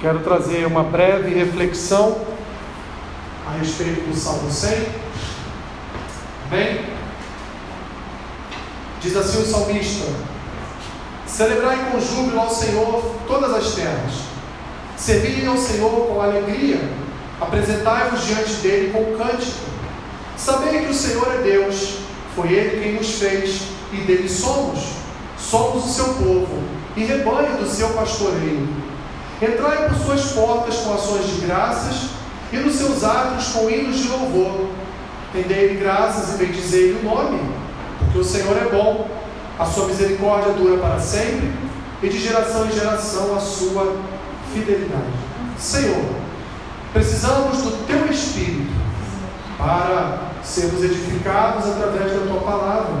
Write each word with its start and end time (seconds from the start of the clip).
Quero 0.00 0.20
trazer 0.20 0.66
uma 0.66 0.82
breve 0.82 1.32
reflexão 1.34 2.20
a 3.46 3.58
respeito 3.58 4.08
do 4.08 4.16
Salmo 4.16 4.50
100. 4.50 4.86
Bem, 6.50 6.84
diz 9.00 9.16
assim 9.16 9.42
o 9.42 9.46
salmista: 9.46 10.06
Celebrai 11.26 11.90
com 11.90 12.00
júbilo 12.00 12.40
ao 12.40 12.50
Senhor 12.50 13.14
todas 13.26 13.52
as 13.54 13.74
terras, 13.74 14.12
servi 14.96 15.46
ao 15.46 15.56
Senhor 15.56 16.06
com 16.06 16.20
alegria, 16.20 16.80
apresentai-vos 17.40 18.24
diante 18.24 18.52
dele 18.54 18.92
com 18.92 19.16
cântico. 19.16 19.74
Sabei 20.36 20.80
que 20.80 20.90
o 20.90 20.94
Senhor 20.94 21.26
é 21.34 21.42
Deus, 21.42 21.98
foi 22.34 22.52
Ele 22.52 22.82
quem 22.82 22.94
nos 22.94 23.18
fez 23.18 23.62
e 23.92 23.96
dele 23.98 24.28
somos. 24.28 24.94
Somos 25.38 25.84
o 25.84 25.88
seu 25.88 26.06
povo 26.14 26.62
e 26.96 27.04
rebanho 27.04 27.58
do 27.58 27.68
seu 27.68 27.90
pastoreio. 27.90 28.68
Entrai 29.44 29.88
por 29.88 29.98
suas 29.98 30.32
portas 30.32 30.76
com 30.76 30.94
ações 30.94 31.26
de 31.26 31.46
graças 31.46 32.08
e 32.50 32.56
nos 32.56 32.76
seus 32.76 33.04
atos 33.04 33.48
com 33.48 33.68
hinos 33.68 33.96
de 33.96 34.08
louvor. 34.08 34.68
Tendei-lhe 35.34 35.78
graças 35.80 36.34
e 36.34 36.38
bendizei-lhe 36.38 37.00
o 37.00 37.02
nome, 37.02 37.40
porque 37.98 38.18
o 38.18 38.24
Senhor 38.24 38.56
é 38.56 38.70
bom, 38.70 39.06
a 39.58 39.66
sua 39.66 39.88
misericórdia 39.88 40.52
dura 40.54 40.78
para 40.78 40.98
sempre 40.98 41.52
e 42.02 42.08
de 42.08 42.18
geração 42.18 42.66
em 42.66 42.72
geração 42.72 43.36
a 43.36 43.40
sua 43.40 43.96
fidelidade. 44.54 45.12
Senhor, 45.58 46.04
precisamos 46.92 47.58
do 47.58 47.86
teu 47.86 48.06
Espírito 48.10 48.72
para 49.58 50.20
sermos 50.42 50.82
edificados 50.82 51.66
através 51.66 52.12
da 52.12 52.26
tua 52.26 52.40
palavra. 52.40 52.94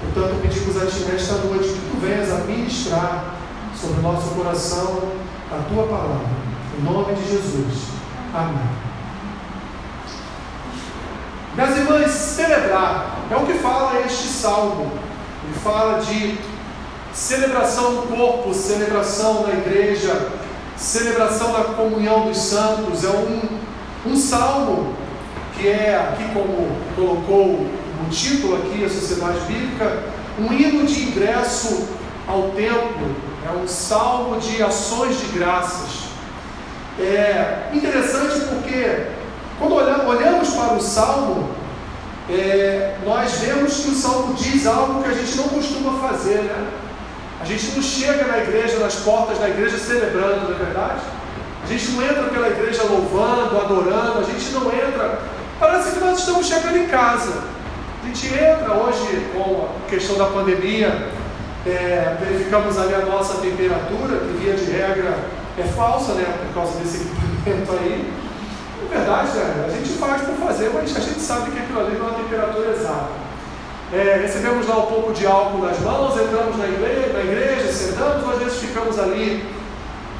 Portanto, 0.00 0.40
pedimos 0.40 0.82
a 0.82 0.86
Ti 0.86 1.00
nesta 1.10 1.34
noite 1.34 1.68
que 1.68 1.90
Tu 1.90 2.00
venhas 2.00 2.32
a 2.32 2.44
ministrar 2.44 3.34
sobre 3.80 4.00
o 4.00 4.02
nosso 4.02 4.34
coração 4.34 4.98
a 5.50 5.62
Tua 5.68 5.86
palavra. 5.86 6.28
Em 6.78 6.82
nome 6.84 7.14
de 7.14 7.30
Jesus. 7.30 7.88
Amém. 8.34 8.68
Minhas 11.54 11.76
irmãs, 11.76 12.10
celebrar 12.10 13.18
é 13.30 13.36
o 13.36 13.46
que 13.46 13.54
fala 13.54 14.00
este 14.06 14.28
salmo. 14.28 14.92
Ele 15.44 15.58
fala 15.64 16.00
de 16.00 16.38
celebração 17.12 17.94
do 17.94 18.16
corpo, 18.16 18.52
celebração 18.54 19.44
da 19.44 19.52
igreja, 19.52 20.28
celebração 20.76 21.52
da 21.52 21.64
comunhão 21.74 22.26
dos 22.26 22.38
santos. 22.38 23.02
É 23.02 23.08
um, 23.08 24.12
um 24.12 24.16
salmo 24.16 24.94
que 25.56 25.66
é, 25.66 25.96
aqui 25.96 26.24
como 26.32 26.68
colocou 26.94 27.66
o 27.66 28.10
título 28.10 28.56
aqui, 28.56 28.84
a 28.84 28.88
Sociedade 28.88 29.40
Bíblica, 29.40 30.04
um 30.38 30.52
hino 30.52 30.86
de 30.86 31.02
ingresso 31.02 31.88
ao 32.28 32.50
templo, 32.50 33.29
é 33.46 33.56
um 33.56 33.66
salmo 33.66 34.38
de 34.38 34.62
ações 34.62 35.18
de 35.20 35.26
graças. 35.38 36.10
É 36.98 37.70
interessante 37.72 38.40
porque 38.48 39.06
quando 39.58 39.74
olhamos 39.74 40.50
para 40.50 40.74
o 40.74 40.80
salmo, 40.80 41.50
é, 42.28 42.96
nós 43.04 43.32
vemos 43.32 43.74
que 43.80 43.90
o 43.90 43.94
salmo 43.94 44.34
diz 44.34 44.66
algo 44.66 45.02
que 45.02 45.08
a 45.08 45.14
gente 45.14 45.36
não 45.36 45.48
costuma 45.48 46.08
fazer, 46.08 46.42
né? 46.42 46.68
A 47.40 47.44
gente 47.44 47.72
não 47.74 47.82
chega 47.82 48.24
na 48.26 48.38
igreja, 48.38 48.78
nas 48.78 48.96
portas 48.96 49.38
da 49.38 49.48
igreja 49.48 49.78
celebrando, 49.78 50.48
não 50.48 50.54
é 50.54 50.64
verdade? 50.64 51.00
A 51.64 51.66
gente 51.66 51.90
não 51.92 52.02
entra 52.02 52.24
pela 52.24 52.48
igreja 52.48 52.82
louvando, 52.82 53.58
adorando, 53.58 54.18
a 54.18 54.22
gente 54.22 54.50
não 54.52 54.66
entra. 54.66 55.20
Parece 55.58 55.92
que 55.92 56.00
nós 56.00 56.18
estamos 56.18 56.46
chegando 56.46 56.76
em 56.76 56.86
casa. 56.86 57.44
A 58.02 58.06
gente 58.06 58.26
entra 58.26 58.74
hoje 58.74 59.26
com 59.32 59.66
a 59.66 59.90
questão 59.90 60.16
da 60.16 60.26
pandemia, 60.26 61.08
é, 61.66 62.16
verificamos 62.20 62.78
ali 62.78 62.94
a 62.94 63.06
nossa 63.06 63.38
temperatura, 63.38 64.18
que 64.18 64.38
via 64.38 64.54
de 64.54 64.64
regra 64.70 65.18
é 65.58 65.62
falsa, 65.64 66.14
né? 66.14 66.24
Por 66.46 66.54
causa 66.54 66.78
desse 66.78 67.02
equipamento 67.02 67.72
aí. 67.72 68.12
É 68.82 68.94
verdade, 68.96 69.36
né? 69.36 69.66
A 69.66 69.70
gente 69.70 69.98
faz 69.98 70.22
por 70.22 70.34
fazer, 70.36 70.70
mas 70.72 70.96
a 70.96 71.00
gente 71.00 71.20
sabe 71.20 71.50
que 71.50 71.58
aquilo 71.58 71.80
ali 71.80 71.98
não 71.98 72.06
é 72.06 72.10
uma 72.10 72.18
temperatura 72.18 72.70
exata. 72.70 73.30
É, 73.92 74.20
recebemos 74.22 74.68
lá 74.68 74.78
um 74.78 74.86
pouco 74.86 75.12
de 75.12 75.26
álcool 75.26 75.66
nas 75.66 75.78
mãos, 75.80 76.14
entramos 76.14 76.56
na 76.56 76.66
igreja, 76.66 77.12
na 77.12 77.20
igreja 77.20 77.72
sentamos, 77.72 78.32
às 78.32 78.38
vezes 78.38 78.60
ficamos 78.60 78.98
ali 78.98 79.44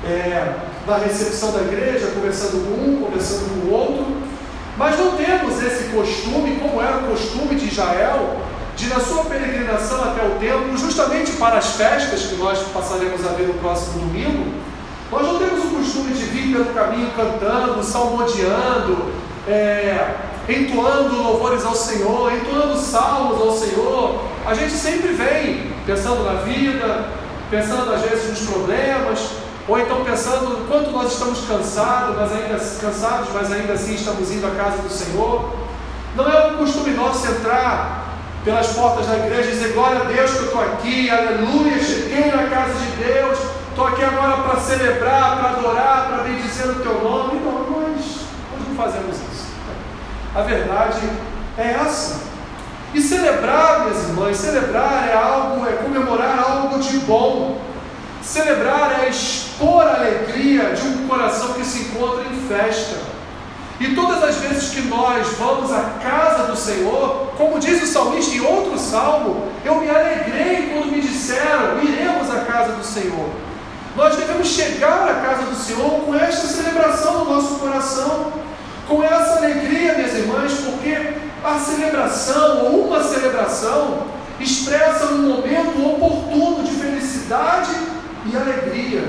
é, 0.04 0.54
na 0.86 0.98
recepção 0.98 1.52
da 1.52 1.60
igreja, 1.60 2.10
conversando 2.14 2.64
com 2.64 2.82
um, 2.82 3.00
conversando 3.04 3.48
com 3.48 3.68
o 3.68 3.72
outro, 3.72 4.06
mas 4.76 4.98
não 4.98 5.12
temos 5.16 5.62
esse 5.62 5.84
costume, 5.90 6.58
como 6.60 6.82
era 6.82 6.98
o 6.98 7.10
costume 7.10 7.54
de 7.54 7.68
Israel, 7.68 8.40
de 8.80 8.88
na 8.88 8.98
sua 8.98 9.24
peregrinação 9.24 10.02
até 10.02 10.26
o 10.26 10.36
templo, 10.40 10.74
justamente 10.78 11.32
para 11.32 11.58
as 11.58 11.76
festas 11.76 12.22
que 12.22 12.36
nós 12.36 12.58
passaremos 12.72 13.26
a 13.26 13.32
ver 13.34 13.48
no 13.48 13.54
próximo 13.54 14.06
domingo, 14.06 14.54
nós 15.12 15.22
não 15.22 15.38
temos 15.38 15.66
o 15.66 15.68
costume 15.68 16.14
de 16.14 16.24
vir 16.24 16.52
pelo 16.56 16.72
caminho 16.72 17.10
cantando, 17.14 17.84
salmodiando, 17.84 19.12
é, 19.46 20.14
entoando 20.48 21.22
louvores 21.22 21.62
ao 21.62 21.74
Senhor, 21.74 22.32
entoando 22.32 22.78
salmos 22.78 23.38
ao 23.38 23.52
Senhor. 23.52 24.22
A 24.46 24.54
gente 24.54 24.72
sempre 24.72 25.08
vem 25.08 25.72
pensando 25.84 26.24
na 26.24 26.40
vida, 26.40 27.10
pensando 27.50 27.92
às 27.92 28.00
vezes 28.00 28.30
nos 28.30 28.48
problemas, 28.48 29.28
ou 29.68 29.78
então 29.78 30.02
pensando 30.04 30.66
quanto 30.66 30.90
nós 30.90 31.12
estamos 31.12 31.46
cansados, 31.46 32.16
mas 32.16 32.32
ainda 32.32 32.54
cansados, 32.80 33.28
mas 33.34 33.52
ainda 33.52 33.74
assim 33.74 33.94
estamos 33.94 34.30
indo 34.30 34.46
à 34.46 34.50
casa 34.52 34.78
do 34.78 34.90
Senhor. 34.90 35.50
Não 36.16 36.26
é 36.26 36.46
um 36.46 36.56
costume 36.56 36.92
nosso 36.92 37.26
entrar 37.26 37.99
pelas 38.44 38.68
portas 38.68 39.06
da 39.06 39.18
igreja 39.18 39.50
e 39.50 39.52
dizer 39.52 39.72
glória 39.72 40.00
a 40.00 40.04
Deus 40.04 40.30
que 40.30 40.38
eu 40.38 40.44
estou 40.46 40.62
aqui, 40.62 41.10
aleluia, 41.10 41.78
cheguei 41.78 42.30
na 42.30 42.48
casa 42.48 42.72
de 42.74 43.04
Deus, 43.04 43.38
estou 43.68 43.86
aqui 43.86 44.02
agora 44.02 44.42
para 44.42 44.60
celebrar, 44.60 45.38
para 45.38 45.50
adorar, 45.50 46.06
para 46.08 46.24
bendizer 46.24 46.66
o 46.68 46.76
teu 46.76 47.02
nome. 47.02 47.40
Não, 47.40 47.70
nós, 47.70 48.04
nós 48.52 48.68
não 48.68 48.74
fazemos 48.76 49.16
isso. 49.16 49.50
A 50.34 50.42
verdade 50.42 51.00
é 51.58 51.70
essa. 51.72 52.30
E 52.94 53.00
celebrar, 53.00 53.80
minhas 53.80 54.08
irmãs, 54.08 54.36
celebrar 54.36 55.08
é 55.08 55.14
algo, 55.14 55.66
é 55.66 55.72
comemorar 55.72 56.38
algo 56.38 56.78
de 56.78 56.98
bom. 57.00 57.60
Celebrar 58.22 59.04
é 59.04 59.08
expor 59.08 59.86
a 59.86 59.94
alegria 59.94 60.72
de 60.74 60.86
um 60.88 61.08
coração 61.08 61.52
que 61.52 61.64
se 61.64 61.82
encontra 61.82 62.24
em 62.24 62.48
festa. 62.48 62.96
E 63.80 63.94
todas 63.94 64.22
as 64.22 64.36
vezes 64.36 64.74
que 64.74 64.82
nós 64.82 65.26
vamos 65.38 65.72
à 65.72 65.80
casa 66.02 66.44
do 66.44 66.54
Senhor, 66.54 67.32
como 67.38 67.58
diz 67.58 67.82
o 67.82 67.86
salmista 67.86 68.36
em 68.36 68.40
outro 68.42 68.78
salmo, 68.78 69.48
eu 69.64 69.76
me 69.76 69.88
alegrei 69.88 70.68
quando 70.70 70.92
me 70.92 71.00
disseram: 71.00 71.82
iremos 71.82 72.30
à 72.30 72.40
casa 72.40 72.74
do 72.74 72.84
Senhor. 72.84 73.30
Nós 73.96 74.16
devemos 74.16 74.48
chegar 74.48 75.08
à 75.08 75.14
casa 75.26 75.44
do 75.44 75.56
Senhor 75.56 76.02
com 76.02 76.14
esta 76.14 76.46
celebração 76.46 77.24
no 77.24 77.34
nosso 77.34 77.54
coração, 77.54 78.32
com 78.86 79.02
essa 79.02 79.38
alegria, 79.38 79.94
minhas 79.94 80.14
irmãs, 80.14 80.52
porque 80.52 81.14
a 81.42 81.58
celebração 81.58 82.66
ou 82.66 82.86
uma 82.86 83.02
celebração 83.02 84.04
expressa 84.38 85.06
um 85.06 85.22
momento 85.22 85.86
oportuno 85.86 86.64
de 86.64 86.72
felicidade 86.72 87.70
e 88.26 88.36
alegria. 88.36 89.04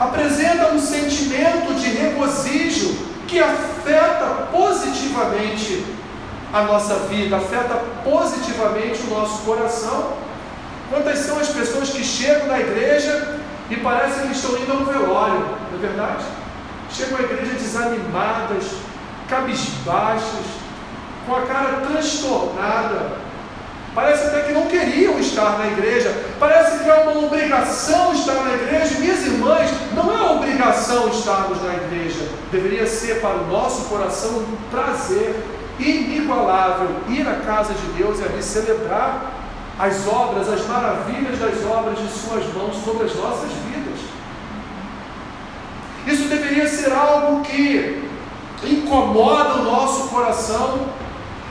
Apresenta 0.00 0.72
um 0.72 0.80
sentimento 0.80 1.74
de 1.74 1.90
regozijo 1.90 3.13
que 3.26 3.40
afeta 3.40 4.48
positivamente 4.52 5.84
a 6.52 6.62
nossa 6.62 6.94
vida, 7.08 7.36
afeta 7.36 7.82
positivamente 8.04 9.02
o 9.02 9.10
nosso 9.10 9.42
coração. 9.42 10.12
Quantas 10.90 11.18
são 11.20 11.38
as 11.38 11.48
pessoas 11.48 11.90
que 11.90 12.04
chegam 12.04 12.46
na 12.46 12.60
igreja 12.60 13.40
e 13.70 13.76
parecem 13.76 14.28
que 14.28 14.36
estão 14.36 14.56
indo 14.56 14.72
ao 14.72 14.84
velório, 14.84 15.40
não 15.70 15.78
é 15.78 15.80
verdade? 15.80 16.24
Chegam 16.90 17.18
à 17.18 17.22
igreja 17.22 17.54
desanimadas, 17.54 18.64
cabisbaixas, 19.28 20.46
com 21.26 21.34
a 21.34 21.42
cara 21.42 21.80
transtornada, 21.88 23.23
Parece 23.94 24.26
até 24.26 24.40
que 24.40 24.52
não 24.52 24.66
queriam 24.66 25.18
estar 25.20 25.56
na 25.58 25.68
igreja. 25.68 26.12
Parece 26.40 26.82
que 26.82 26.90
é 26.90 26.94
uma 26.94 27.26
obrigação 27.26 28.12
estar 28.12 28.42
na 28.44 28.54
igreja. 28.54 28.98
Minhas 28.98 29.24
irmãs, 29.24 29.70
não 29.94 30.12
é 30.12 30.32
obrigação 30.32 31.08
estarmos 31.08 31.62
na 31.62 31.74
igreja. 31.74 32.28
Deveria 32.50 32.86
ser 32.88 33.20
para 33.20 33.36
o 33.36 33.46
nosso 33.46 33.84
coração 33.84 34.30
um 34.30 34.56
prazer 34.68 35.36
inigualável 35.78 36.88
ir 37.08 37.26
à 37.26 37.36
casa 37.36 37.72
de 37.74 37.86
Deus 37.98 38.18
e 38.18 38.24
ali 38.24 38.42
celebrar 38.42 39.32
as 39.78 40.06
obras, 40.06 40.48
as 40.48 40.66
maravilhas 40.66 41.38
das 41.38 41.64
obras 41.64 41.98
de 41.98 42.08
Suas 42.08 42.44
mãos 42.52 42.76
sobre 42.84 43.06
as 43.06 43.14
nossas 43.14 43.50
vidas. 43.50 44.00
Isso 46.06 46.28
deveria 46.28 46.68
ser 46.68 46.92
algo 46.92 47.42
que 47.42 48.08
incomoda 48.64 49.60
o 49.60 49.64
nosso 49.64 50.08
coração 50.08 50.88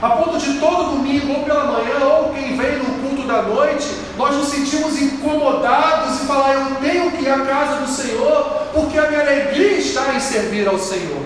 a 0.04 0.10
ponto 0.10 0.36
de 0.36 0.60
todo 0.60 0.96
domingo, 0.96 1.32
ou 1.32 1.44
pela 1.44 1.64
manhã, 1.64 2.04
ou 2.04 2.34
quem 2.34 2.54
vem 2.58 2.76
no 2.76 3.08
culto 3.08 3.26
da 3.26 3.40
noite, 3.40 3.88
nós 4.18 4.36
nos 4.36 4.48
sentimos 4.48 5.00
incomodados 5.00 6.20
e 6.20 6.26
falar: 6.26 6.52
Eu 6.52 6.74
tenho 6.76 7.10
que 7.10 7.22
ir 7.22 7.30
à 7.30 7.40
casa 7.40 7.80
do 7.80 7.88
Senhor, 7.88 8.66
porque 8.74 8.98
a 8.98 9.08
minha 9.08 9.22
alegria 9.22 9.78
está 9.78 10.12
em 10.14 10.20
servir 10.20 10.68
ao 10.68 10.78
Senhor. 10.78 11.22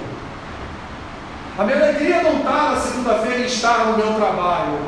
A 1.59 1.65
minha 1.65 1.77
alegria 1.77 2.23
não 2.23 2.39
está 2.39 2.71
na 2.71 2.77
segunda-feira 2.77 3.41
em 3.41 3.47
estar 3.47 3.87
no 3.87 3.97
meu 3.97 4.15
trabalho. 4.15 4.79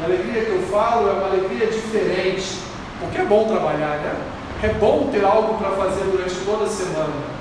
A 0.00 0.04
alegria 0.04 0.44
que 0.44 0.50
eu 0.52 0.62
falo 0.70 1.08
é 1.08 1.12
uma 1.12 1.26
alegria 1.26 1.66
diferente, 1.66 2.56
porque 3.00 3.18
é 3.18 3.24
bom 3.24 3.48
trabalhar, 3.48 3.98
né? 3.98 4.14
É 4.62 4.68
bom 4.74 5.08
ter 5.10 5.24
algo 5.24 5.54
para 5.54 5.70
fazer 5.70 6.04
durante 6.04 6.36
toda 6.44 6.66
a 6.66 6.68
semana. 6.68 7.40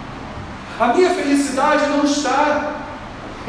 A 0.79 0.87
minha 0.87 1.11
felicidade 1.11 1.87
não 1.87 2.03
está 2.03 2.79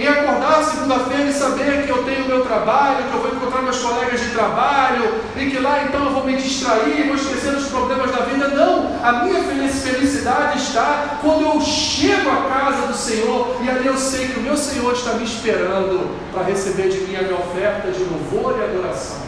em 0.00 0.08
acordar 0.08 0.64
segunda-feira 0.64 1.24
e 1.24 1.32
saber 1.32 1.84
que 1.84 1.90
eu 1.90 2.02
tenho 2.04 2.26
meu 2.26 2.42
trabalho, 2.42 3.04
que 3.04 3.14
eu 3.14 3.20
vou 3.20 3.34
encontrar 3.34 3.60
meus 3.60 3.78
colegas 3.80 4.18
de 4.18 4.30
trabalho, 4.30 5.14
e 5.36 5.50
que 5.50 5.58
lá 5.58 5.82
então 5.84 6.06
eu 6.06 6.12
vou 6.12 6.24
me 6.24 6.36
distrair, 6.36 7.06
vou 7.06 7.16
esquecer 7.16 7.54
os 7.54 7.68
problemas 7.68 8.10
da 8.10 8.22
vida. 8.22 8.48
Não, 8.48 8.98
a 9.04 9.24
minha 9.24 9.42
felicidade 9.42 10.56
está 10.56 11.18
quando 11.20 11.42
eu 11.42 11.60
chego 11.60 12.30
à 12.30 12.48
casa 12.48 12.86
do 12.86 12.94
Senhor 12.94 13.58
e 13.62 13.68
ali 13.68 13.86
eu 13.86 13.96
sei 13.98 14.28
que 14.28 14.40
o 14.40 14.42
meu 14.42 14.56
Senhor 14.56 14.94
está 14.94 15.12
me 15.12 15.24
esperando 15.24 16.16
para 16.32 16.44
receber 16.44 16.88
de 16.88 17.00
mim 17.00 17.16
a 17.16 17.22
minha 17.22 17.38
oferta 17.38 17.90
de 17.90 18.02
louvor 18.04 18.56
e 18.58 18.64
adoração. 18.64 19.18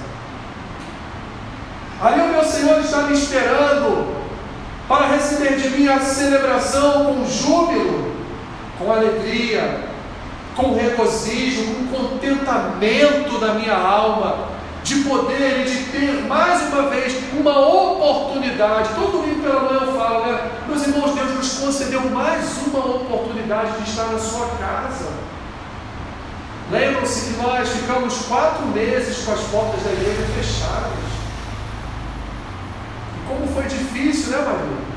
Ali 2.02 2.20
o 2.22 2.28
meu 2.28 2.44
Senhor 2.44 2.80
está 2.80 3.02
me 3.02 3.12
esperando 3.12 4.22
para 4.88 5.06
receber 5.08 5.56
de 5.56 5.68
mim 5.68 5.86
a 5.86 6.00
celebração 6.00 7.14
com 7.14 7.26
júbilo, 7.26 8.12
com 8.78 8.90
alegria, 8.90 9.91
com 10.56 10.75
regozijo, 10.75 11.64
com 11.64 11.87
contentamento 11.87 13.38
da 13.38 13.54
minha 13.54 13.76
alma, 13.76 14.49
de 14.84 14.96
poder 14.96 15.60
e 15.60 15.70
de 15.70 15.84
ter 15.90 16.25
mais 16.26 16.62
uma 16.72 16.88
vez 16.88 17.14
uma 17.32 17.58
oportunidade. 17.58 18.90
Todo 18.94 19.22
domingo 19.22 19.43
pela 19.43 19.60
manhã 19.60 19.81
eu 19.87 19.96
falo, 19.96 20.26
né? 20.26 20.50
Meus 20.66 20.87
irmãos, 20.87 21.14
Deus 21.14 21.34
nos 21.34 21.58
concedeu 21.58 22.02
mais 22.10 22.58
uma 22.66 22.81
oportunidade 22.81 23.78
de 23.78 23.88
estar 23.88 24.06
na 24.06 24.19
sua 24.19 24.46
casa. 24.58 25.10
Lembram-se 26.70 27.32
que 27.32 27.43
nós 27.43 27.69
ficamos 27.69 28.26
quatro 28.26 28.66
meses 28.66 29.25
com 29.25 29.32
as 29.32 29.40
portas 29.40 29.82
da 29.82 29.93
igreja 29.93 30.26
fechadas. 30.34 31.12
E 33.16 33.28
como 33.28 33.46
foi 33.54 33.64
difícil, 33.64 34.32
né, 34.32 34.38
Maria? 34.38 34.93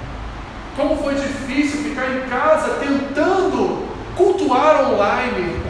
Como 0.76 1.02
foi 1.02 1.16
difícil 1.16 1.84
ficar 1.84 2.10
em 2.12 2.30
casa 2.30 2.80
tentando 2.80 3.85
cultuar 4.16 4.92
online, 4.92 5.62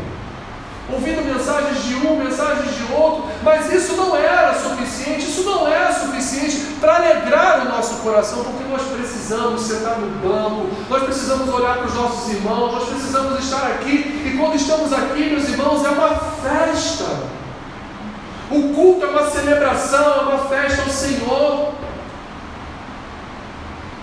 ouvindo 0.92 1.26
mensagens 1.26 1.84
de 1.84 1.96
um, 1.96 2.24
mensagens 2.24 2.76
de 2.76 2.94
outro, 2.94 3.26
mas 3.44 3.72
isso 3.74 3.96
não 3.96 4.16
era 4.16 4.54
suficiente, 4.54 5.28
isso 5.28 5.44
não 5.44 5.68
é 5.68 5.92
suficiente 5.92 6.76
para 6.80 6.96
alegrar 6.98 7.66
o 7.66 7.70
nosso 7.70 7.96
coração, 8.02 8.44
porque 8.44 8.64
nós 8.70 8.84
precisamos 8.84 9.62
sentar 9.62 9.98
no 9.98 10.08
banco, 10.20 10.70
nós 10.90 11.04
precisamos 11.04 11.52
olhar 11.52 11.78
para 11.78 11.88
os 11.88 11.96
nossos 11.96 12.32
irmãos, 12.34 12.74
nós 12.74 12.90
precisamos 12.90 13.40
estar 13.40 13.66
aqui, 13.68 14.24
e 14.26 14.38
quando 14.38 14.56
estamos 14.56 14.94
aqui, 14.94 15.30
meus 15.30 15.50
irmãos, 15.50 15.84
é 15.84 15.90
uma 15.90 16.10
festa. 16.16 17.36
O 18.52 18.74
culto 18.76 19.06
é 19.06 19.10
uma 19.10 19.28
celebração, 19.28 20.14
é 20.14 20.20
uma 20.20 20.46
festa 20.46 20.84
ao 20.84 20.90
Senhor. 20.90 21.74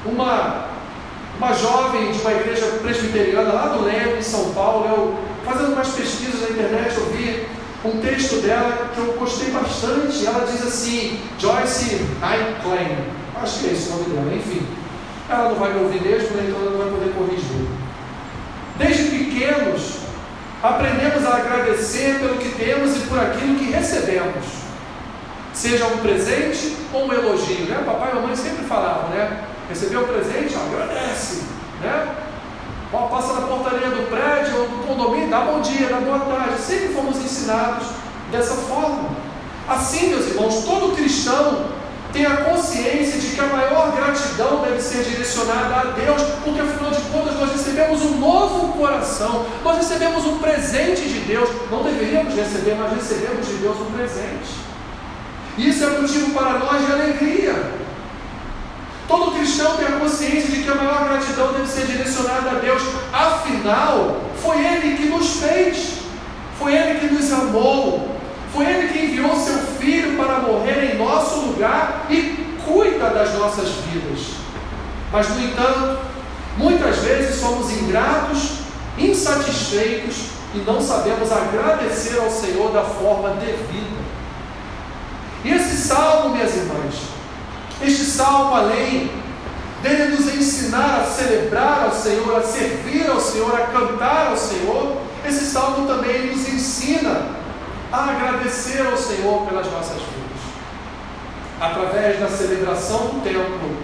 Uma 0.05 0.72
uma 1.43 1.53
jovem 1.55 2.13
de 2.13 2.21
uma 2.21 2.31
igreja 2.35 2.67
presbiteriana 2.81 3.53
lá 3.53 3.67
do 3.67 3.85
Leme, 3.85 4.19
em 4.19 4.23
São 4.23 4.55
Paulo, 4.55 4.87
eu 4.87 5.19
fazendo 5.45 5.73
umas 5.73 5.89
pesquisas 5.89 6.41
na 6.41 6.51
internet, 6.51 6.97
eu 6.97 7.07
vi 7.07 7.47
um 7.85 8.01
texto 8.01 8.41
dela 8.43 8.91
que 8.95 8.99
eu 9.01 9.15
gostei 9.15 9.51
bastante. 9.51 10.25
Ela 10.25 10.47
diz 10.47 10.65
assim, 10.65 11.19
Joyce 11.41 12.07
Klein, 12.21 12.97
acho 13.43 13.59
que 13.59 13.67
é 13.67 13.73
esse 13.73 13.89
o 13.89 13.97
nome 13.97 14.05
dela, 14.11 14.33
enfim. 14.37 14.65
Ela 15.29 15.49
não 15.49 15.57
vai 15.57 15.73
me 15.73 15.83
ouvir 15.83 16.01
mesmo, 16.01 16.37
né, 16.37 16.45
então 16.49 16.61
ela 16.61 16.71
não 16.71 16.79
vai 16.79 16.91
poder 16.91 17.13
corrigir. 17.13 17.67
Desde 18.79 19.03
pequenos, 19.11 19.97
aprendemos 20.63 21.27
a 21.27 21.39
agradecer 21.39 22.21
pelo 22.21 22.37
que 22.37 22.51
temos 22.51 22.97
e 22.97 23.01
por 23.01 23.19
aquilo 23.19 23.57
que 23.57 23.65
recebemos. 23.65 24.45
Seja 25.53 25.87
um 25.87 25.99
presente 25.99 26.77
ou 26.93 27.09
um 27.09 27.13
elogio, 27.13 27.67
né? 27.67 27.83
Papai 27.85 28.13
e 28.13 28.15
mamãe 28.15 28.37
sempre 28.37 28.65
falavam, 28.65 29.11
né? 29.11 29.52
Recebeu 29.73 30.03
o 30.03 30.07
presente, 30.07 30.55
agradece, 30.55 31.45
né? 31.81 32.15
Passa 32.91 33.41
na 33.41 33.47
portaria 33.47 33.89
do 33.89 34.07
prédio 34.11 34.61
ou 34.61 34.69
do 34.69 34.87
condomínio, 34.87 35.31
dá 35.31 35.41
bom 35.41 35.63
dia, 35.63 35.89
dá 35.89 35.97
boa 35.97 36.19
tarde. 36.21 36.61
Sempre 36.61 36.89
fomos 36.89 37.17
ensinados 37.17 37.87
dessa 38.31 38.53
forma. 38.53 39.09
Assim, 39.67 40.11
meus 40.11 40.27
irmãos, 40.27 40.63
todo 40.67 40.95
cristão 40.95 41.69
tem 42.13 42.27
a 42.27 42.37
consciência 42.37 43.19
de 43.19 43.29
que 43.29 43.41
a 43.41 43.47
maior 43.47 43.93
gratidão 43.97 44.61
deve 44.61 44.79
ser 44.79 45.05
direcionada 45.05 45.75
a 45.75 45.85
Deus, 45.85 46.21
porque 46.45 46.61
afinal 46.61 46.91
de 46.91 47.01
contas 47.11 47.35
nós 47.41 47.53
recebemos 47.53 48.03
um 48.03 48.19
novo 48.19 48.75
coração, 48.77 49.47
nós 49.65 49.79
recebemos 49.79 50.27
um 50.27 50.37
presente 50.37 51.01
de 51.01 51.21
Deus. 51.21 51.49
Não 51.71 51.83
deveríamos 51.83 52.35
receber, 52.35 52.77
mas 52.79 52.93
recebemos 52.93 53.47
de 53.47 53.55
Deus 53.55 53.81
um 53.81 53.91
presente. 53.91 54.53
Isso 55.57 55.83
é 55.83 55.99
motivo 55.99 56.35
para 56.35 56.59
nós 56.59 56.85
de 56.85 56.93
alegria. 56.93 57.81
Todo 59.09 59.33
cristão 59.33 59.77
tem 59.77 59.87
a 59.87 59.93
consciência 59.93 60.49
de 60.49 60.63
que 60.63 60.71
a 60.71 60.75
maior 60.75 61.09
gratidão 61.09 61.53
deve 61.53 61.69
ser 61.69 61.87
direcionada 61.87 62.51
a 62.51 62.55
Deus. 62.55 62.83
Afinal, 63.13 64.21
foi 64.43 64.65
Ele 64.65 64.97
que 64.97 65.07
nos 65.07 65.37
fez, 65.37 65.99
foi 66.59 66.75
Ele 66.75 67.01
que 67.01 67.15
nos 67.15 67.33
amou, 67.33 68.17
foi 68.53 68.65
Ele 68.65 68.89
que 68.89 69.05
enviou 69.07 69.37
seu 69.37 69.59
Filho 69.59 70.17
para 70.17 70.39
morrer 70.39 70.95
em 70.95 70.99
nosso 70.99 71.41
lugar 71.41 72.07
e 72.09 72.57
cuida 72.65 73.11
das 73.11 73.35
nossas 73.35 73.69
vidas. 73.87 74.37
Mas, 75.13 75.29
no 75.29 75.43
entanto, 75.43 75.99
muitas 76.57 76.99
vezes 76.99 77.41
somos 77.41 77.71
ingratos, 77.73 78.59
insatisfeitos 78.97 80.27
e 80.55 80.59
não 80.59 80.81
sabemos 80.81 81.33
agradecer 81.33 82.19
ao 82.19 82.31
Senhor 82.31 82.71
da 82.71 82.83
forma 82.83 83.31
devida. 83.31 84.03
E 85.45 85.51
esse 85.53 85.77
salmo, 85.77 86.35
minhas 86.35 86.55
irmãs, 86.55 86.95
este 87.83 88.05
salmo, 88.05 88.55
além 88.55 89.11
dele 89.83 90.17
nos 90.17 90.33
ensinar 90.33 91.01
a 91.01 91.05
celebrar 91.05 91.85
ao 91.85 91.93
Senhor, 91.93 92.37
a 92.37 92.43
servir 92.43 93.11
ao 93.11 93.21
Senhor, 93.21 93.55
a 93.55 93.67
cantar 93.67 94.29
ao 94.29 94.37
Senhor, 94.37 95.03
esse 95.27 95.47
salmo 95.47 95.87
também 95.87 96.27
nos 96.27 96.49
ensina 96.49 97.23
a 97.93 98.05
agradecer 98.05 98.87
ao 98.87 98.97
Senhor 98.97 99.47
pelas 99.47 99.71
nossas 99.71 99.97
vidas. 99.97 100.43
Através 101.61 102.21
da 102.21 102.29
celebração 102.29 102.99
do 103.09 103.23
templo, 103.23 103.77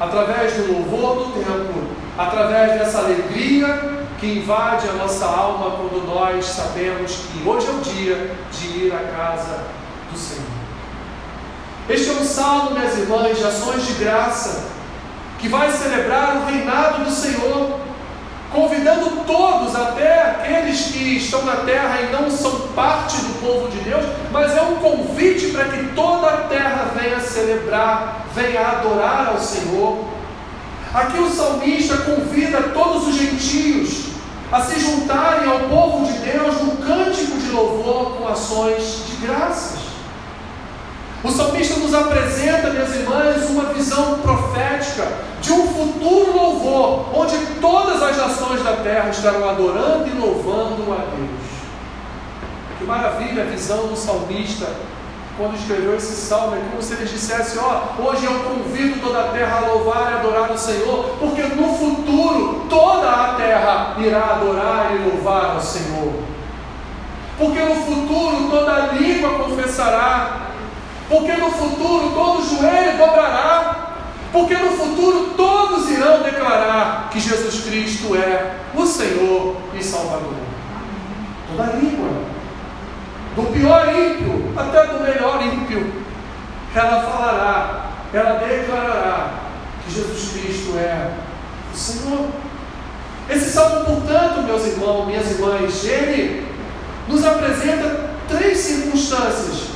através 0.00 0.54
do 0.54 0.72
louvor 0.72 1.26
do 1.26 1.32
templo, 1.32 1.88
através 2.18 2.78
dessa 2.78 2.98
alegria 2.98 4.02
que 4.18 4.38
invade 4.38 4.88
a 4.88 4.92
nossa 4.92 5.26
alma 5.26 5.76
quando 5.76 6.06
nós 6.06 6.44
sabemos 6.44 7.12
que 7.32 7.48
hoje 7.48 7.66
é 7.66 7.70
o 7.70 7.80
dia 7.80 8.30
de 8.52 8.66
ir 8.86 8.92
à 8.92 9.16
casa 9.16 9.64
do 10.10 10.18
Senhor. 10.18 10.51
Este 11.92 12.08
é 12.08 12.12
um 12.14 12.24
salmo, 12.24 12.70
minhas 12.70 12.96
irmãs, 12.96 13.36
de 13.36 13.44
ações 13.44 13.86
de 13.86 13.92
graça, 14.02 14.64
que 15.38 15.46
vai 15.46 15.70
celebrar 15.70 16.38
o 16.38 16.46
reinado 16.46 17.04
do 17.04 17.10
Senhor, 17.10 17.80
convidando 18.50 19.10
todos, 19.26 19.76
até 19.76 20.22
aqueles 20.22 20.86
que 20.86 21.18
estão 21.18 21.44
na 21.44 21.56
terra 21.56 22.00
e 22.00 22.10
não 22.10 22.30
são 22.30 22.68
parte 22.74 23.16
do 23.18 23.40
povo 23.42 23.68
de 23.68 23.76
Deus, 23.80 24.06
mas 24.30 24.56
é 24.56 24.62
um 24.62 24.76
convite 24.76 25.48
para 25.48 25.66
que 25.66 25.88
toda 25.94 26.28
a 26.28 26.36
terra 26.48 26.92
venha 26.98 27.20
celebrar, 27.20 28.24
venha 28.34 28.68
adorar 28.68 29.28
ao 29.28 29.38
Senhor. 29.38 30.02
Aqui 30.94 31.18
o 31.18 31.28
salmista 31.28 31.98
convida 31.98 32.70
todos 32.72 33.08
os 33.08 33.16
gentios 33.16 34.06
a 34.50 34.62
se 34.62 34.80
juntarem 34.80 35.46
ao 35.46 35.60
povo 35.68 36.10
de 36.10 36.18
Deus 36.20 36.58
no 36.62 36.78
cântico 36.78 37.36
de 37.36 37.50
louvor 37.50 38.16
com 38.16 38.28
ações 38.28 39.02
de 39.06 39.26
graças. 39.26 39.81
O 41.24 41.30
salmista 41.30 41.78
nos 41.78 41.94
apresenta, 41.94 42.70
minhas 42.70 42.94
irmãs, 42.96 43.48
uma 43.48 43.72
visão 43.72 44.18
profética 44.18 45.06
de 45.40 45.52
um 45.52 45.68
futuro 45.68 46.32
louvor, 46.34 47.16
onde 47.16 47.36
todas 47.60 48.02
as 48.02 48.16
nações 48.16 48.62
da 48.64 48.72
terra 48.76 49.08
estarão 49.08 49.48
adorando 49.48 50.08
e 50.08 50.18
louvando 50.18 50.92
a 50.92 50.96
Deus. 50.96 51.52
Que 52.78 52.84
maravilha 52.84 53.44
a 53.44 53.46
visão 53.46 53.86
do 53.86 53.96
salmista 53.96 54.66
quando 55.36 55.56
escreveu 55.56 55.96
esse 55.96 56.14
salmo, 56.14 56.56
é 56.56 56.60
como 56.70 56.82
se 56.82 56.92
ele 56.92 57.06
dissesse: 57.06 57.58
Ó, 57.58 58.02
hoje 58.02 58.26
eu 58.26 58.34
convido 58.40 59.00
toda 59.00 59.20
a 59.20 59.28
terra 59.28 59.58
a 59.58 59.72
louvar 59.72 60.12
e 60.12 60.14
adorar 60.16 60.50
o 60.50 60.58
Senhor, 60.58 61.16
porque 61.18 61.42
no 61.42 61.74
futuro 61.74 62.66
toda 62.68 63.10
a 63.10 63.34
terra 63.34 63.94
irá 63.98 64.34
adorar 64.34 64.94
e 64.94 65.08
louvar 65.08 65.54
ao 65.54 65.60
Senhor. 65.60 66.12
Porque 67.38 67.60
no 67.60 67.76
futuro 67.76 68.50
toda 68.50 68.92
língua 68.92 69.30
confessará 69.30 70.51
porque 71.12 71.32
no 71.34 71.50
futuro 71.50 72.10
todo 72.14 72.42
joelho 72.42 72.96
dobrará, 72.96 73.90
porque 74.32 74.56
no 74.56 74.70
futuro 74.70 75.34
todos 75.36 75.90
irão 75.90 76.22
declarar 76.22 77.10
que 77.10 77.20
Jesus 77.20 77.64
Cristo 77.64 78.16
é 78.16 78.54
o 78.74 78.86
Senhor 78.86 79.56
e 79.78 79.84
Salvador. 79.84 80.32
Toda 81.50 81.72
língua, 81.74 82.08
do 83.36 83.42
pior 83.52 83.88
ímpio 83.94 84.54
até 84.56 84.86
do 84.86 85.00
melhor 85.00 85.42
ímpio, 85.44 85.92
ela 86.74 87.02
falará, 87.02 87.90
ela 88.14 88.38
declarará 88.38 89.34
que 89.84 89.92
Jesus 89.92 90.32
Cristo 90.32 90.78
é 90.78 91.10
o 91.74 91.76
Senhor. 91.76 92.26
Esse 93.28 93.50
salmo, 93.50 93.84
portanto, 93.84 94.44
meus 94.44 94.66
irmãos, 94.66 95.06
minhas 95.06 95.30
irmãs, 95.30 95.84
ele 95.84 96.48
nos 97.06 97.22
apresenta 97.22 98.10
três 98.28 98.56
circunstâncias 98.56 99.71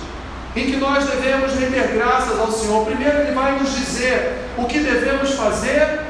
em 0.57 0.71
que 0.71 0.77
nós 0.79 1.05
devemos 1.05 1.53
render 1.53 1.93
graças 1.95 2.41
ao 2.41 2.51
Senhor. 2.51 2.87
Primeiro, 2.87 3.19
Ele 3.19 3.33
vai 3.33 3.59
nos 3.59 3.75
dizer 3.75 4.39
o 4.57 4.65
que 4.65 4.81
devemos 4.81 5.35
fazer, 5.35 6.01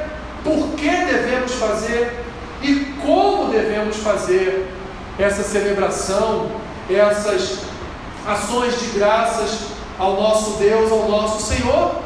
por 0.44 0.68
que 0.76 0.88
devemos 0.88 1.52
fazer 1.54 2.24
e 2.62 2.94
devemos 3.50 3.96
fazer 3.96 4.68
essa 5.18 5.42
celebração, 5.42 6.50
essas 6.88 7.58
ações 8.26 8.78
de 8.80 8.98
graças 8.98 9.58
ao 9.98 10.14
nosso 10.14 10.58
Deus, 10.58 10.92
ao 10.92 11.08
nosso 11.08 11.42
Senhor? 11.42 11.96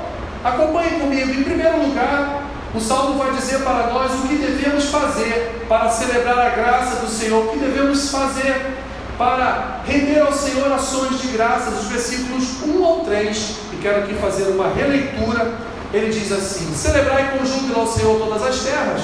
Acompanhe 0.42 0.98
comigo. 0.98 1.30
Em 1.30 1.44
primeiro 1.44 1.86
lugar, 1.86 2.44
o 2.74 2.80
Salmo 2.80 3.18
vai 3.18 3.32
dizer 3.32 3.58
para 3.62 3.88
nós 3.88 4.12
o 4.12 4.28
que 4.28 4.36
devemos 4.36 4.86
fazer 4.86 5.66
para 5.68 5.90
celebrar 5.90 6.38
a 6.38 6.50
graça 6.50 6.96
do 6.96 7.08
Senhor, 7.08 7.44
o 7.44 7.48
que 7.48 7.58
devemos 7.58 8.10
fazer 8.10 8.78
para 9.20 9.82
render 9.86 10.18
ao 10.18 10.32
Senhor 10.32 10.72
ações 10.72 11.20
de 11.20 11.28
graças, 11.28 11.82
os 11.82 11.88
versículos 11.88 12.62
1 12.66 12.82
ao 12.82 13.00
3, 13.00 13.56
e 13.74 13.76
quero 13.82 13.98
aqui 13.98 14.14
fazer 14.14 14.44
uma 14.44 14.72
releitura. 14.72 15.58
Ele 15.92 16.10
diz 16.10 16.32
assim: 16.32 16.72
Celebrai 16.74 17.36
com 17.36 17.44
júbilo 17.44 17.80
ao 17.80 17.86
Senhor 17.86 18.18
todas 18.18 18.42
as 18.42 18.60
terras, 18.60 19.02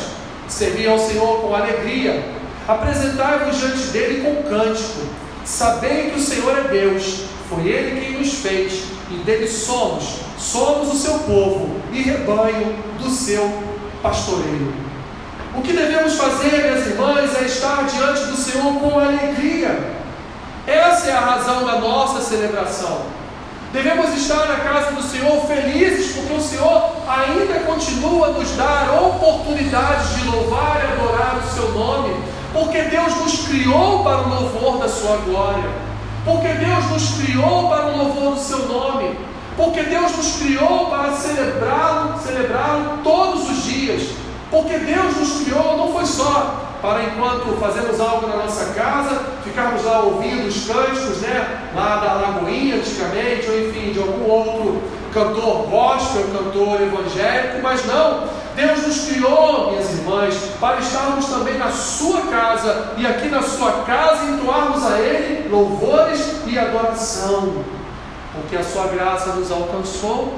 servi 0.48 0.86
ao 0.86 0.98
Senhor 0.98 1.42
com 1.42 1.54
alegria, 1.54 2.24
apresentai-vos 2.66 3.58
diante 3.58 3.88
dele 3.88 4.22
com 4.22 4.48
cântico, 4.48 5.02
sabei 5.44 6.10
que 6.10 6.18
o 6.18 6.22
Senhor 6.22 6.56
é 6.60 6.68
Deus, 6.68 7.24
foi 7.50 7.68
ele 7.68 8.00
quem 8.00 8.18
nos 8.18 8.32
fez, 8.36 8.84
e 9.10 9.16
dele 9.16 9.46
somos, 9.46 10.20
somos 10.38 10.94
o 10.94 10.96
seu 10.96 11.18
povo 11.18 11.78
e 11.92 12.00
rebanho 12.00 12.74
do 12.98 13.10
seu 13.10 13.52
pastoreio. 14.02 14.72
O 15.54 15.60
que 15.60 15.74
devemos 15.74 16.14
fazer, 16.14 16.62
minhas 16.62 16.86
irmãs, 16.86 17.34
é 17.38 17.44
estar 17.44 17.84
diante 17.84 18.24
do 18.24 18.36
Senhor 18.36 18.80
com 18.80 18.98
alegria. 18.98 19.95
Essa 20.66 21.10
é 21.10 21.12
a 21.12 21.20
razão 21.20 21.64
da 21.64 21.78
nossa 21.78 22.20
celebração. 22.20 23.02
Devemos 23.72 24.12
estar 24.16 24.46
na 24.46 24.56
casa 24.56 24.92
do 24.92 25.02
Senhor 25.02 25.46
felizes, 25.46 26.16
porque 26.16 26.32
o 26.32 26.40
Senhor 26.40 26.92
ainda 27.06 27.60
continua 27.60 28.28
a 28.28 28.30
nos 28.30 28.50
dar 28.52 29.00
oportunidades 29.00 30.16
de 30.16 30.28
louvar 30.28 30.80
e 30.82 30.92
adorar 30.92 31.38
o 31.38 31.54
seu 31.54 31.70
nome, 31.72 32.16
porque 32.52 32.82
Deus 32.82 33.14
nos 33.16 33.46
criou 33.46 34.02
para 34.02 34.22
o 34.22 34.28
louvor 34.28 34.78
da 34.78 34.88
sua 34.88 35.18
glória, 35.18 35.70
porque 36.24 36.48
Deus 36.48 36.90
nos 36.90 37.20
criou 37.20 37.68
para 37.68 37.86
o 37.86 37.98
louvor 37.98 38.34
do 38.34 38.40
seu 38.40 38.66
nome, 38.66 39.16
porque 39.56 39.82
Deus 39.84 40.16
nos 40.16 40.36
criou 40.36 40.86
para 40.86 41.12
celebrá-lo, 41.12 42.18
celebrá-lo 42.18 42.98
todos 43.04 43.50
os 43.50 43.62
dias, 43.62 44.08
porque 44.50 44.78
Deus 44.78 45.16
nos 45.16 45.42
criou 45.42 45.76
não 45.76 45.92
foi 45.92 46.06
só 46.06 46.66
para 46.82 47.04
enquanto 47.04 47.58
fazemos 47.60 48.00
algo 48.00 48.26
na 48.26 48.36
nossa 48.36 48.72
ficarmos 49.46 49.84
lá 49.84 50.00
ouvindo 50.00 50.46
os 50.46 50.66
cânticos, 50.66 51.18
né? 51.18 51.70
Lá 51.74 51.96
da 51.96 52.12
Lagoinha 52.14 52.76
antigamente, 52.76 53.48
ou 53.48 53.68
enfim, 53.68 53.92
de 53.92 53.98
algum 53.98 54.30
outro 54.30 54.82
cantor 55.12 55.66
gospel, 55.68 56.24
cantor 56.32 56.80
evangélico, 56.82 57.62
mas 57.62 57.84
não. 57.86 58.28
Deus 58.54 58.86
nos 58.86 59.08
criou, 59.08 59.70
minhas 59.70 59.90
irmãs, 59.92 60.34
para 60.58 60.78
estarmos 60.78 61.26
também 61.26 61.58
na 61.58 61.70
sua 61.70 62.22
casa 62.22 62.92
e 62.96 63.06
aqui 63.06 63.28
na 63.28 63.42
sua 63.42 63.84
casa 63.84 64.24
entoarmos 64.24 64.84
a 64.84 64.98
Ele 64.98 65.48
louvores 65.48 66.42
e 66.46 66.58
adoração, 66.58 67.64
porque 68.32 68.56
a 68.56 68.64
sua 68.64 68.86
graça 68.88 69.34
nos 69.34 69.50
alcançou. 69.50 70.34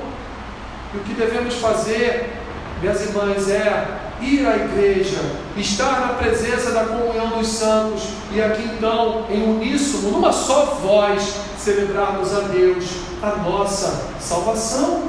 E 0.92 0.96
o 0.96 1.00
que 1.00 1.14
devemos 1.14 1.54
fazer, 1.56 2.32
minhas 2.80 3.00
irmãs, 3.02 3.48
é 3.48 4.07
ir 4.20 4.46
à 4.46 4.56
igreja, 4.56 5.20
estar 5.56 6.00
na 6.00 6.14
presença 6.14 6.72
da 6.72 6.84
comunhão 6.84 7.38
dos 7.38 7.48
santos 7.48 8.08
e 8.32 8.42
aqui 8.42 8.62
então, 8.62 9.26
em 9.30 9.42
uníssono, 9.42 10.10
numa 10.10 10.32
só 10.32 10.78
voz, 10.82 11.34
celebrarmos 11.58 12.34
a 12.34 12.40
Deus 12.40 12.84
a 13.22 13.36
nossa 13.36 14.08
salvação. 14.20 15.04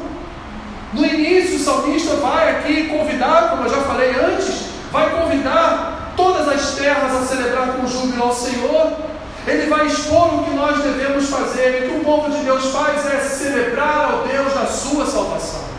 No 0.94 1.06
início, 1.06 1.58
o 1.58 1.60
salmista 1.60 2.16
vai 2.16 2.50
aqui 2.52 2.88
convidar, 2.88 3.50
como 3.50 3.64
eu 3.64 3.70
já 3.70 3.82
falei 3.82 4.10
antes, 4.12 4.66
vai 4.92 5.10
convidar 5.22 6.14
todas 6.16 6.48
as 6.48 6.76
terras 6.76 7.16
a 7.16 7.26
celebrar 7.26 7.74
com 7.74 7.88
júbilo 7.88 8.24
ao 8.24 8.34
Senhor. 8.34 8.94
Ele 9.48 9.68
vai 9.68 9.86
expor 9.86 10.36
o 10.36 10.44
que 10.44 10.52
nós 10.52 10.82
devemos 10.82 11.30
fazer, 11.30 11.84
e 11.84 11.86
o 11.86 11.90
que 11.90 11.98
o 11.98 12.04
povo 12.04 12.30
de 12.30 12.44
Deus 12.44 12.66
faz 12.72 13.06
é 13.06 13.20
celebrar 13.20 14.12
ao 14.12 14.28
Deus 14.28 14.54
da 14.54 14.66
sua 14.66 15.06
salvação. 15.06 15.79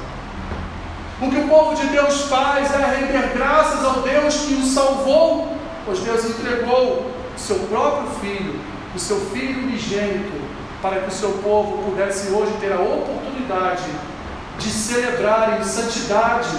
O 1.21 1.29
que 1.29 1.37
o 1.37 1.49
povo 1.49 1.75
de 1.75 1.87
Deus 1.89 2.23
faz 2.23 2.73
é 2.73 2.97
render 2.97 3.35
graças 3.37 3.85
ao 3.85 4.01
Deus 4.01 4.35
que 4.37 4.55
o 4.55 4.65
salvou, 4.65 5.55
pois 5.85 5.99
Deus 6.01 6.25
entregou 6.25 7.11
o 7.37 7.39
seu 7.39 7.57
próprio 7.69 8.09
filho, 8.23 8.59
o 8.95 8.99
seu 8.99 9.21
filho 9.27 9.65
unigênito, 9.65 10.41
para 10.81 11.01
que 11.01 11.09
o 11.09 11.13
seu 11.13 11.33
povo 11.43 11.83
pudesse 11.83 12.31
hoje 12.31 12.53
ter 12.59 12.73
a 12.73 12.81
oportunidade 12.81 13.85
de 14.59 14.71
celebrar 14.71 15.61
em 15.61 15.65
santidade, 15.65 16.57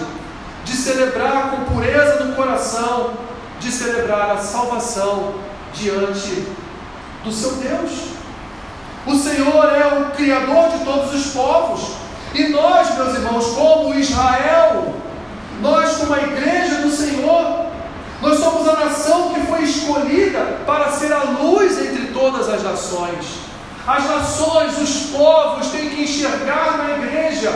de 0.63 0.74
celebrar 0.74 1.50
com 1.50 1.74
pureza 1.74 2.24
do 2.24 2.36
coração, 2.36 3.13
de 3.60 3.72
celebrar 3.72 4.30
a 4.30 4.38
salvação 4.38 5.34
diante 5.74 6.48
do 7.24 7.32
seu 7.32 7.53
Deus. 7.53 8.12
O 9.08 9.15
Senhor 9.15 9.65
é 9.74 10.01
o 10.01 10.12
Criador 10.12 10.70
de 10.70 10.86
todos 10.86 11.15
os 11.15 11.34
povos, 11.34 12.00
e 12.34 12.48
nós, 12.50 12.96
meus 12.96 13.16
irmãos, 13.16 13.48
como 13.48 13.94
Israel, 13.94 14.94
nós, 15.62 15.98
como 15.98 16.14
a 16.14 16.22
igreja 16.22 16.76
do 16.76 16.92
Senhor, 16.92 17.66
nós 18.22 18.40
somos 18.40 18.68
a 18.68 18.74
nação 18.74 19.34
que 19.34 19.42
foi 19.42 19.64
escolhida 19.64 20.60
para 20.66 20.92
ser 20.92 21.12
a 21.12 21.24
luz 21.24 21.80
entre 21.80 22.08
todas 22.08 22.48
as 22.48 22.64
nações. 22.64 23.42
As 23.86 24.08
nações, 24.08 24.78
os 24.78 25.10
povos 25.12 25.68
têm 25.70 25.90
que 25.90 26.04
enxergar 26.04 26.78
na 26.78 26.98
igreja, 26.98 27.52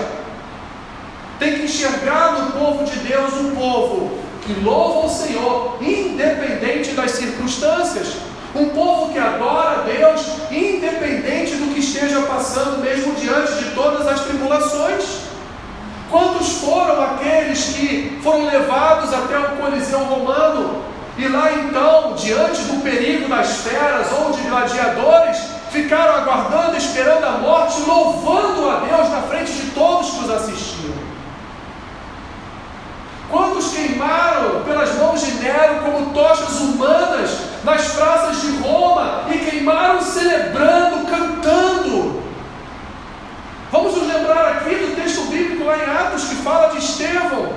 têm 1.37 1.53
que 1.53 1.65
enxergar 1.65 2.33
no 2.33 2.51
povo 2.53 2.83
de 2.83 2.97
Deus 2.99 3.33
um 3.35 3.55
povo 3.55 4.17
que 4.45 4.53
louva 4.59 5.07
o 5.07 5.09
Senhor, 5.09 5.77
independente 5.81 6.91
das 6.91 7.11
circunstâncias. 7.11 8.15
Um 8.55 8.69
povo 8.69 9.11
que 9.11 9.19
adora 9.19 9.81
a 9.81 9.83
Deus, 9.83 10.21
independente 10.49 11.55
do 11.55 11.73
que 11.73 11.81
esteja 11.81 12.21
passando, 12.21 12.81
mesmo 12.81 13.13
diante 13.15 13.53
de 13.55 13.71
todas 13.71 14.07
as 14.07 14.21
tribulações. 14.21 15.25
Quantos 16.09 16.59
foram 16.59 17.01
aqueles 17.01 17.65
que 17.73 18.17
foram 18.23 18.45
levados 18.45 19.13
até 19.13 19.37
o 19.37 19.57
Coliseu 19.57 19.99
Romano 19.99 20.83
e 21.17 21.27
lá 21.27 21.51
então, 21.51 22.13
diante 22.13 22.61
do 22.61 22.81
perigo 22.81 23.27
das 23.27 23.57
feras 23.57 24.07
ou 24.13 24.31
de 24.31 24.41
gladiadores, 24.43 25.37
ficaram 25.71 26.15
aguardando, 26.15 26.77
esperando 26.77 27.25
a 27.25 27.31
morte, 27.31 27.81
louvando 27.81 28.69
a 28.69 28.75
Deus 28.77 29.09
na 29.09 29.21
frente 29.23 29.51
de 29.51 29.71
todos 29.71 30.11
que 30.11 30.23
os 30.23 30.31
assistiam? 30.31 30.95
Quantos 33.29 33.73
queimaram 33.73 34.63
pelas 34.63 34.95
mãos 34.95 35.19
de 35.19 35.31
Nero 35.33 35.81
como 35.83 36.13
tochas 36.13 36.61
humanas 36.61 37.54
nas 37.65 37.87
praças 37.89 38.41
de 38.41 38.57
Roma 38.57 39.23
e 39.33 39.37
queimaram 39.39 40.01
celebrando, 40.01 41.07
cantando? 41.07 42.23
Vamos 43.71 43.97
nos 43.97 44.07
lembrar 44.07 44.49
aqui 44.53 44.75
do 44.75 44.95
texto 44.95 45.23
bíblico 45.23 45.65
lá 45.65 45.77
em 45.77 45.81
Atos 45.81 46.25
que 46.25 46.35
fala 46.35 46.69
de 46.69 46.77
Estevão. 46.77 47.53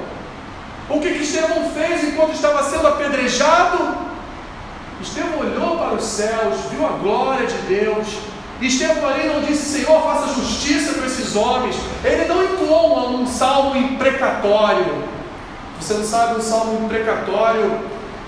O 0.88 1.00
que, 1.00 1.12
que 1.12 1.22
Estevão 1.22 1.70
fez 1.70 2.02
enquanto 2.02 2.32
estava 2.32 2.62
sendo 2.64 2.88
apedrejado? 2.88 3.96
Estevão 5.00 5.40
olhou 5.40 5.76
para 5.76 5.94
os 5.94 6.04
céus, 6.04 6.56
viu 6.70 6.84
a 6.86 6.90
glória 6.90 7.46
de 7.46 7.58
Deus. 7.68 8.08
Estevão 8.60 9.08
ali 9.08 9.28
não 9.28 9.42
disse, 9.42 9.78
Senhor, 9.78 10.02
faça 10.02 10.34
justiça 10.34 10.94
para 10.94 11.06
esses 11.06 11.36
homens. 11.36 11.76
Ele 12.02 12.24
não 12.24 12.42
entoou 12.42 13.10
um 13.10 13.26
salmo 13.26 13.76
imprecatório. 13.76 15.04
Você 15.78 15.94
não 15.94 16.04
sabe, 16.04 16.40
o 16.40 16.42
salmo 16.42 16.84
imprecatório 16.84 17.78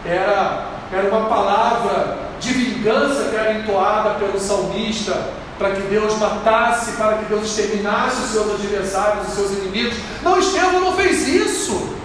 era, 0.04 0.66
era 0.92 1.08
uma 1.08 1.28
palavra 1.28 2.18
de 2.40 2.52
vingança 2.52 3.30
que 3.30 3.36
era 3.36 3.54
entoada 3.54 4.18
pelo 4.18 4.38
salmista 4.40 5.40
para 5.58 5.72
que 5.72 5.82
Deus 5.82 6.16
matasse, 6.18 6.92
para 6.92 7.18
que 7.18 7.26
Deus 7.26 7.44
exterminasse 7.44 8.22
os 8.22 8.30
seus 8.30 8.54
adversários, 8.54 9.28
os 9.28 9.34
seus 9.34 9.50
inimigos. 9.58 9.94
Não, 10.22 10.38
Estevão 10.38 10.80
não 10.80 10.96
fez 10.96 11.28
isso. 11.28 11.96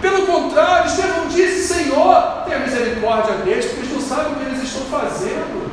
Pelo 0.00 0.26
contrário, 0.26 0.88
Estevão 0.88 1.26
disse: 1.26 1.74
Senhor, 1.74 2.44
tenha 2.44 2.60
misericórdia 2.60 3.34
deles, 3.38 3.66
porque 3.66 3.80
eles 3.80 3.92
não 3.92 4.00
sabem 4.00 4.32
o 4.32 4.36
que 4.36 4.44
eles 4.44 4.62
estão 4.62 4.82
fazendo. 4.82 5.68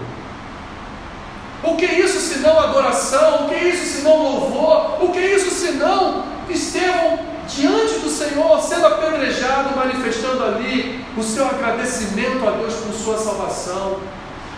O 1.63 1.75
que 1.75 1.85
é 1.85 1.99
isso 1.99 2.19
senão 2.19 2.59
adoração? 2.59 3.45
O 3.45 3.49
que 3.49 3.55
é 3.55 3.69
isso 3.69 3.97
senão 3.97 4.17
louvor? 4.17 5.03
O 5.03 5.09
que 5.09 5.19
é 5.19 5.35
isso 5.35 5.51
senão 5.51 6.23
Estevão 6.49 7.19
diante 7.47 7.99
do 7.99 8.09
Senhor, 8.09 8.59
sendo 8.61 8.87
apedrejado, 8.87 9.75
manifestando 9.75 10.43
ali 10.43 11.03
o 11.17 11.23
seu 11.23 11.45
agradecimento 11.45 12.47
a 12.47 12.51
Deus 12.51 12.73
por 12.75 12.93
sua 12.93 13.17
salvação, 13.17 13.99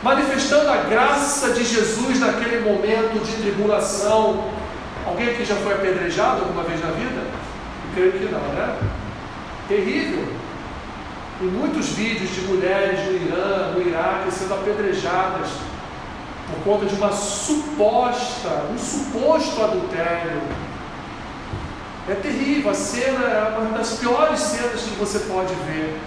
manifestando 0.02 0.70
a 0.70 0.78
graça 0.78 1.52
de 1.52 1.64
Jesus 1.64 2.20
naquele 2.20 2.60
momento 2.62 3.24
de 3.24 3.34
tribulação. 3.42 4.46
Alguém 5.06 5.30
aqui 5.30 5.46
já 5.46 5.56
foi 5.56 5.74
apedrejado 5.74 6.42
alguma 6.42 6.64
vez 6.64 6.82
na 6.82 6.92
vida? 6.92 7.22
Eu 7.22 7.94
creio 7.96 8.12
que 8.14 8.26
não, 8.26 8.42
né? 8.54 8.78
Terrível. 9.68 10.26
E 11.40 11.44
muitos 11.46 11.90
vídeos 11.90 12.34
de 12.34 12.42
mulheres 12.42 13.00
no 13.06 13.14
Irã, 13.14 13.72
no 13.74 13.82
Iraque, 13.82 14.32
sendo 14.32 14.54
apedrejadas 14.56 15.50
por 16.48 16.64
conta 16.64 16.86
de 16.86 16.96
uma 16.96 17.12
suposta, 17.12 18.66
um 18.74 18.78
suposto 18.78 19.62
adultério 19.62 20.42
é 22.10 22.16
terrível, 22.16 22.72
a 22.72 22.74
cena 22.74 23.26
é 23.26 23.58
uma 23.60 23.78
das 23.78 23.94
piores 23.94 24.40
cenas 24.40 24.82
que 24.82 24.96
você 24.98 25.20
pode 25.20 25.54
ver. 25.70 26.00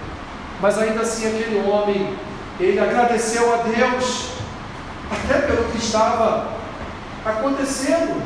Mas 0.61 0.79
ainda 0.79 1.03
assim 1.03 1.27
aquele 1.27 1.69
homem, 1.69 2.17
ele 2.59 2.79
agradeceu 2.79 3.53
a 3.53 3.59
Deus, 3.59 4.31
até 5.11 5.41
pelo 5.47 5.65
que 5.71 5.79
estava 5.79 6.53
acontecendo. 7.25 8.23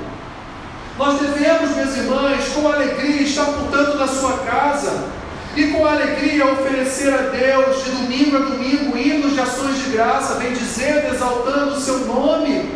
Nós 0.97 1.21
devemos, 1.21 1.71
minhas 1.71 1.97
irmãs, 1.97 2.49
com 2.55 2.69
alegria 2.69 3.23
estar, 3.23 3.47
portanto, 3.47 3.99
na 3.99 4.07
sua 4.07 4.39
casa 4.39 5.09
e 5.57 5.69
com 5.69 5.87
alegria 5.87 6.47
oferecer 6.53 7.13
a 7.13 7.23
Deus 7.23 7.85
de 7.85 7.91
domingo 7.91 8.37
a 8.37 8.41
domingo 8.41 8.97
hinos 8.97 9.33
de 9.33 9.41
ações 9.41 9.79
de 9.83 9.91
graça, 9.91 10.35
bendizendo, 10.35 11.13
exaltando 11.13 11.75
o 11.75 11.81
seu 11.81 12.01
nome, 12.01 12.71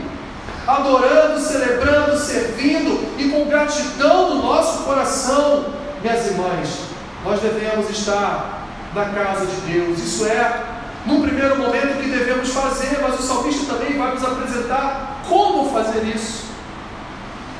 adorando, 0.68 1.40
celebrando, 1.40 2.16
servindo 2.18 3.18
e 3.18 3.30
com 3.30 3.46
gratidão 3.46 4.34
no 4.34 4.42
nosso 4.42 4.84
coração, 4.84 5.66
minhas 6.02 6.26
irmãs, 6.26 6.68
nós 7.24 7.40
devemos 7.40 7.90
estar 7.90 8.68
na 8.94 9.06
casa 9.06 9.46
de 9.46 9.72
Deus. 9.72 9.98
Isso 9.98 10.26
é, 10.26 10.62
num 11.06 11.22
primeiro 11.22 11.58
momento, 11.58 12.00
que 12.00 12.08
devemos 12.08 12.50
fazer, 12.50 12.98
mas 13.02 13.18
o 13.18 13.22
salmista 13.22 13.74
também 13.74 13.98
vai 13.98 14.12
nos 14.12 14.22
apresentar 14.22 15.22
como 15.28 15.70
fazer 15.72 16.04
isso 16.04 16.48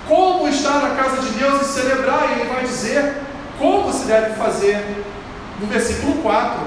como 0.09 0.49
estar 0.49 0.81
na 0.81 0.95
casa 0.97 1.21
de 1.21 1.29
Deus 1.38 1.61
e 1.61 1.65
celebrar, 1.67 2.31
e 2.31 2.41
ele 2.41 2.49
vai 2.49 2.65
dizer 2.65 3.19
como 3.59 3.93
se 3.93 4.07
deve 4.07 4.35
fazer. 4.35 5.05
No 5.61 5.67
versículo 5.67 6.23
4, 6.23 6.59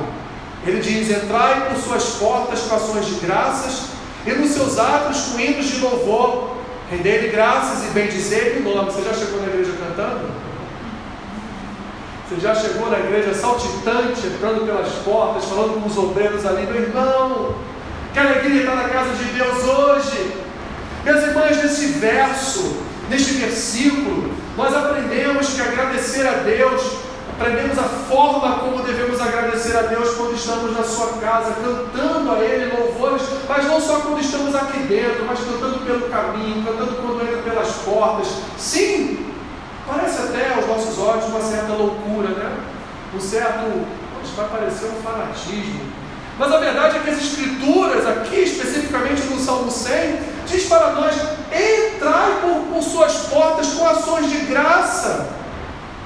ele 0.67 0.79
diz: 0.79 1.09
Entrai 1.09 1.69
por 1.69 1.77
suas 1.77 2.03
portas 2.17 2.59
com 2.61 2.75
ações 2.75 3.07
de 3.07 3.15
graças, 3.15 3.85
e 4.25 4.31
nos 4.31 4.51
seus 4.51 4.77
atos 4.77 5.21
com 5.27 5.39
hinos 5.39 5.65
de 5.65 5.79
louvor, 5.79 6.55
rendei-lhe 6.89 7.29
graças 7.29 7.85
e 7.85 7.91
bendizer 7.91 8.57
o 8.57 8.61
nome. 8.61 8.91
Você 8.91 9.01
já 9.03 9.13
chegou 9.13 9.41
na 9.41 9.47
igreja 9.47 9.71
cantando? 9.73 10.29
Você 12.27 12.39
já 12.39 12.55
chegou 12.55 12.89
na 12.89 12.99
igreja 12.99 13.33
saltitante, 13.33 14.27
entrando 14.27 14.65
pelas 14.65 14.89
portas, 15.03 15.45
falando 15.45 15.81
com 15.81 15.87
os 15.87 15.97
obreiros 15.97 16.45
ali, 16.45 16.65
meu 16.65 16.81
irmão, 16.81 17.55
que 18.13 18.19
alegria 18.19 18.61
estar 18.61 18.75
na 18.75 18.89
casa 18.89 19.13
de 19.15 19.25
Deus 19.25 19.63
hoje. 19.63 20.31
Meus 21.03 21.23
irmãos, 21.23 21.57
nesse 21.57 21.85
verso, 21.87 22.81
Neste 23.11 23.33
versículo, 23.33 24.31
nós 24.55 24.73
aprendemos 24.73 25.49
que 25.49 25.61
agradecer 25.61 26.25
a 26.25 26.31
Deus, 26.45 26.81
aprendemos 27.41 27.77
a 27.79 27.83
forma 27.83 28.59
como 28.59 28.83
devemos 28.83 29.19
agradecer 29.19 29.75
a 29.75 29.81
Deus 29.81 30.15
quando 30.15 30.35
estamos 30.35 30.77
na 30.77 30.83
sua 30.83 31.13
casa, 31.13 31.55
cantando 31.55 32.31
a 32.31 32.39
Ele 32.39 32.71
louvores, 32.71 33.23
mas 33.49 33.65
não 33.65 33.81
só 33.81 33.99
quando 34.01 34.21
estamos 34.21 34.55
aqui 34.55 34.77
dentro, 34.81 35.25
mas 35.25 35.39
cantando 35.39 35.79
pelo 35.79 36.07
caminho, 36.09 36.63
cantando 36.63 36.95
quando 37.01 37.21
entra 37.23 37.41
pelas 37.41 37.69
portas. 37.77 38.27
Sim, 38.59 39.25
parece 39.87 40.21
até 40.21 40.53
aos 40.53 40.67
nossos 40.67 40.99
olhos 40.99 41.25
uma 41.25 41.41
certa 41.41 41.73
loucura, 41.73 42.29
né? 42.29 42.57
Um 43.15 43.19
certo, 43.19 43.87
vai 44.35 44.47
parecer 44.47 44.85
um 44.85 45.01
fanatismo. 45.01 45.91
Mas 46.37 46.51
a 46.53 46.57
verdade 46.59 46.97
é 46.97 46.99
que 46.99 47.09
as 47.09 47.17
Escrituras, 47.17 48.07
aqui 48.07 48.35
especificamente 48.35 49.23
no 49.23 49.39
Salmo 49.39 49.69
100, 49.69 50.19
diz 50.45 50.65
para 50.65 50.91
nós: 50.91 51.15
entrai 51.51 52.39
por, 52.41 52.73
por 52.73 52.83
suas 52.83 53.13
portas 53.27 53.73
com 53.73 53.87
ações 53.87 54.29
de 54.29 54.37
graça 54.45 55.40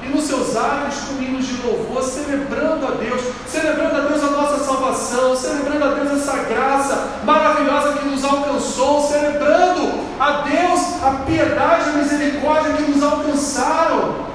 e 0.05 0.09
nos 0.09 0.25
seus 0.25 0.55
ares 0.55 0.95
com 0.99 1.21
hinos 1.21 1.47
de 1.47 1.61
louvor, 1.63 2.03
celebrando 2.03 2.85
a 2.85 2.91
Deus, 2.91 3.21
celebrando 3.47 3.95
a 3.95 3.99
Deus 4.01 4.23
a 4.23 4.27
nossa 4.27 4.63
salvação, 4.63 5.35
celebrando 5.35 5.83
a 5.83 5.87
Deus 5.95 6.21
essa 6.21 6.43
graça 6.43 7.21
maravilhosa 7.23 7.93
que 7.93 8.05
nos 8.05 8.23
alcançou, 8.23 9.01
celebrando 9.01 10.05
a 10.19 10.41
Deus 10.41 11.03
a 11.03 11.23
piedade 11.25 11.89
e 11.89 11.97
misericórdia 11.97 12.73
que 12.73 12.83
nos 12.83 13.03
alcançaram. 13.03 14.25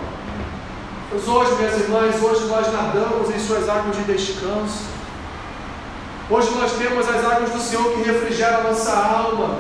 Mas 1.12 1.26
hoje, 1.26 1.54
minhas 1.54 1.80
irmãs, 1.80 2.22
hoje 2.22 2.44
nós 2.46 2.72
nadamos 2.72 3.30
em 3.34 3.38
suas 3.38 3.68
águas 3.68 3.96
de 3.96 4.02
descanso. 4.04 4.84
Hoje 6.28 6.50
nós 6.52 6.72
temos 6.72 7.08
as 7.08 7.24
águas 7.24 7.50
do 7.50 7.60
Senhor 7.60 7.92
que 7.92 8.02
refrigeram 8.02 8.61
a 8.61 8.62
nossa 8.62 8.92
alma. 8.92 9.59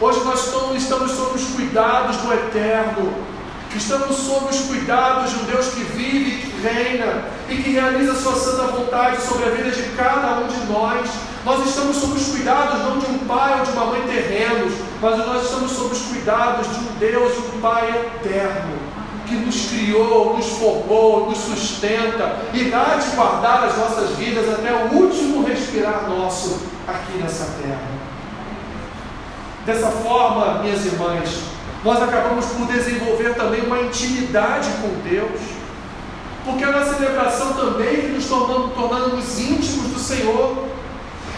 Hoje 0.00 0.20
nós 0.24 0.46
estamos 0.76 1.10
sob 1.12 1.34
os 1.34 1.44
cuidados 1.54 2.16
do 2.18 2.32
Eterno. 2.32 3.12
Estamos 3.74 4.16
sob 4.16 4.50
os 4.50 4.60
cuidados 4.62 5.30
de 5.30 5.36
um 5.36 5.44
Deus 5.44 5.68
que 5.68 5.84
vive 5.84 6.42
que 6.42 6.60
reina 6.60 7.24
e 7.48 7.56
que 7.56 7.70
realiza 7.70 8.14
sua 8.14 8.34
santa 8.34 8.64
vontade 8.64 9.22
sobre 9.22 9.44
a 9.44 9.50
vida 9.50 9.70
de 9.70 9.82
cada 9.96 10.40
um 10.40 10.48
de 10.48 10.72
nós. 10.72 11.08
Nós 11.44 11.66
estamos 11.66 11.96
sob 11.96 12.14
os 12.14 12.28
cuidados 12.28 12.80
não 12.80 12.98
de 12.98 13.06
um 13.06 13.18
pai 13.26 13.58
ou 13.58 13.64
de 13.64 13.72
uma 13.72 13.86
mãe 13.86 14.02
terrenos, 14.02 14.74
mas 15.00 15.18
nós 15.18 15.44
estamos 15.44 15.70
sob 15.70 15.92
os 15.92 16.02
cuidados 16.02 16.66
de 16.68 16.78
um 16.80 16.98
Deus, 16.98 17.32
de 17.32 17.56
um 17.56 17.60
Pai 17.60 17.88
eterno 17.88 18.90
que 19.26 19.36
nos 19.36 19.66
criou, 19.66 20.36
nos 20.36 20.48
formou, 20.48 21.28
nos 21.28 21.38
sustenta 21.38 22.36
e 22.52 22.64
dá 22.64 22.96
de 22.96 23.14
guardar 23.14 23.64
as 23.64 23.78
nossas 23.78 24.10
vidas 24.16 24.48
até 24.52 24.72
o 24.72 24.96
último 24.96 25.46
respirar 25.46 26.08
nosso 26.08 26.60
aqui 26.88 27.12
nessa 27.18 27.44
terra. 27.62 27.80
Dessa 29.64 29.88
forma, 29.88 30.62
minhas 30.62 30.84
irmãs, 30.84 31.42
nós 31.84 32.02
acabamos 32.02 32.46
por 32.46 32.66
desenvolver 32.66 33.34
também 33.34 33.62
uma 33.62 33.80
intimidade 33.80 34.68
com 34.82 35.08
Deus, 35.08 35.40
porque 36.44 36.64
é 36.64 36.66
na 36.66 36.84
celebração 36.84 37.54
também 37.54 38.08
nos 38.08 38.26
tornamos, 38.26 38.74
tornamos 38.74 39.38
íntimos 39.38 39.88
do 39.92 39.98
Senhor, 39.98 40.66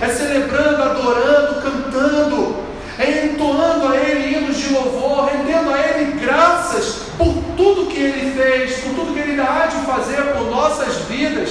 é 0.00 0.09
celebrando, 0.09 0.83
adorando, 0.83 1.62
cantando, 1.62 2.57
é 2.98 3.26
entoando 3.26 3.87
a 3.87 3.96
Ele 3.96 4.37
hinos 4.37 4.59
de 4.59 4.72
louvor, 4.72 5.26
rendendo 5.26 5.72
a 5.72 5.78
Ele 5.78 6.18
graças 6.20 7.02
por 7.16 7.33
tudo 7.57 7.88
que 7.88 7.98
Ele 7.98 8.33
fez, 8.33 8.81
por 8.81 8.94
tudo 8.94 9.14
que 9.14 9.20
Ele 9.20 9.40
há 9.40 9.66
de 9.66 9.76
fazer 9.87 10.33
por 10.33 10.50
nossas 10.50 10.96
vidas, 11.02 11.50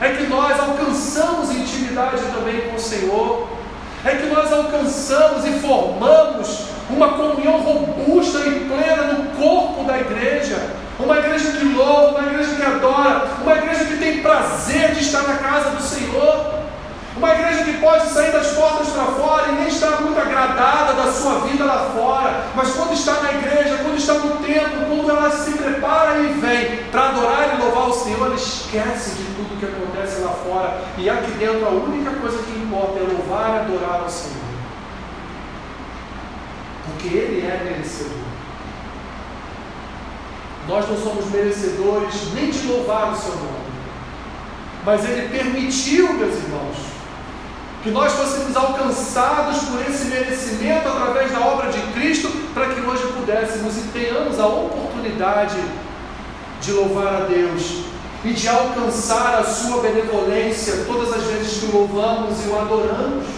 é 0.00 0.10
que 0.10 0.24
nós 0.24 0.60
alcançamos 0.60 1.50
intimidade 1.50 2.22
também 2.32 2.68
com 2.68 2.76
o 2.76 2.80
Senhor, 2.80 3.48
é 4.04 4.10
que 4.14 4.26
nós 4.26 4.52
alcançamos 4.52 5.44
e 5.44 5.58
formamos 5.58 6.66
uma 6.90 7.08
comunhão 7.14 7.62
robusta 8.06 8.38
e 8.46 8.60
plena 8.60 9.12
no 9.12 9.24
corpo 9.32 9.84
da 9.84 9.98
igreja, 9.98 10.70
uma 10.98 11.18
igreja 11.18 11.50
que 11.52 11.64
louva, 11.64 12.18
uma 12.18 12.30
igreja 12.30 12.54
que 12.54 12.62
adora, 12.62 13.26
uma 13.42 13.52
igreja 13.52 13.84
que 13.84 13.96
tem 13.98 14.22
prazer 14.22 14.92
de 14.92 15.00
estar 15.00 15.22
na 15.22 15.36
casa 15.36 15.70
do 15.70 15.82
Senhor. 15.82 16.56
Uma 17.16 17.30
igreja 17.30 17.64
que 17.64 17.78
pode 17.78 18.10
sair 18.10 18.30
das 18.30 18.48
portas 18.48 18.88
para 18.88 19.04
fora 19.04 19.48
e 19.48 19.52
nem 19.52 19.68
estar 19.68 20.02
muito 20.02 20.20
agradada 20.20 20.92
da 20.92 21.10
sua 21.10 21.38
vida 21.46 21.64
lá 21.64 21.90
fora, 21.94 22.44
mas 22.54 22.74
quando 22.74 22.92
está 22.92 23.22
na 23.22 23.32
igreja, 23.32 23.78
quando 23.82 23.96
está 23.96 24.12
no 24.14 24.36
templo, 24.36 24.84
quando 24.86 25.10
ela 25.10 25.30
se 25.30 25.52
prepara 25.52 26.18
e 26.18 26.26
vem 26.34 26.84
para 26.90 27.08
adorar 27.08 27.54
e 27.54 27.62
louvar 27.62 27.88
o 27.88 27.92
Senhor, 27.94 28.26
ela 28.26 28.34
esquece 28.34 29.14
de 29.14 29.24
tudo 29.34 29.58
que 29.58 29.64
acontece 29.64 30.20
lá 30.20 30.28
fora. 30.28 30.76
E 30.98 31.08
aqui 31.08 31.30
dentro 31.38 31.64
a 31.64 31.70
única 31.70 32.10
coisa 32.10 32.36
que 32.42 32.58
importa 32.58 32.98
é 32.98 33.02
louvar 33.02 33.48
e 33.48 33.58
adorar 33.60 34.02
ao 34.02 34.10
Senhor, 34.10 34.45
Ele 37.06 37.46
é 37.46 37.62
merecedor. 37.64 38.26
Nós 40.68 40.88
não 40.88 40.96
somos 40.96 41.30
merecedores 41.30 42.32
nem 42.34 42.50
de 42.50 42.66
louvar 42.66 43.12
o 43.12 43.16
seu 43.16 43.34
nome, 43.34 43.66
mas 44.84 45.04
Ele 45.04 45.28
permitiu, 45.28 46.12
meus 46.14 46.34
irmãos, 46.34 46.76
que 47.82 47.90
nós 47.92 48.12
fôssemos 48.14 48.56
alcançados 48.56 49.58
por 49.62 49.80
esse 49.88 50.06
merecimento 50.06 50.88
através 50.88 51.30
da 51.30 51.38
obra 51.38 51.70
de 51.70 51.80
Cristo, 51.92 52.28
para 52.52 52.70
que 52.70 52.80
hoje 52.80 53.04
pudéssemos 53.12 53.76
e 53.76 53.82
tenhamos 53.92 54.40
a 54.40 54.46
oportunidade 54.46 55.56
de 56.60 56.72
louvar 56.72 57.14
a 57.14 57.20
Deus 57.26 57.84
e 58.24 58.32
de 58.32 58.48
alcançar 58.48 59.38
a 59.38 59.44
Sua 59.44 59.80
benevolência 59.82 60.84
todas 60.84 61.12
as 61.12 61.22
vezes 61.22 61.60
que 61.60 61.66
o 61.66 61.78
louvamos 61.78 62.44
e 62.44 62.48
o 62.48 62.58
adoramos. 62.58 63.35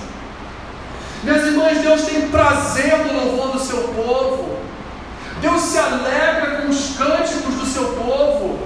Minhas 1.22 1.46
irmãs, 1.46 1.78
Deus 1.78 2.02
tem 2.02 2.28
prazer 2.28 2.96
no 2.98 3.12
louvor 3.12 3.52
do 3.52 3.58
seu 3.58 3.88
povo, 3.88 4.56
Deus 5.40 5.60
se 5.62 5.78
alegra 5.78 6.62
com 6.62 6.68
os 6.68 6.96
cânticos 6.96 7.54
do 7.54 7.66
seu 7.66 7.84
povo, 7.94 8.58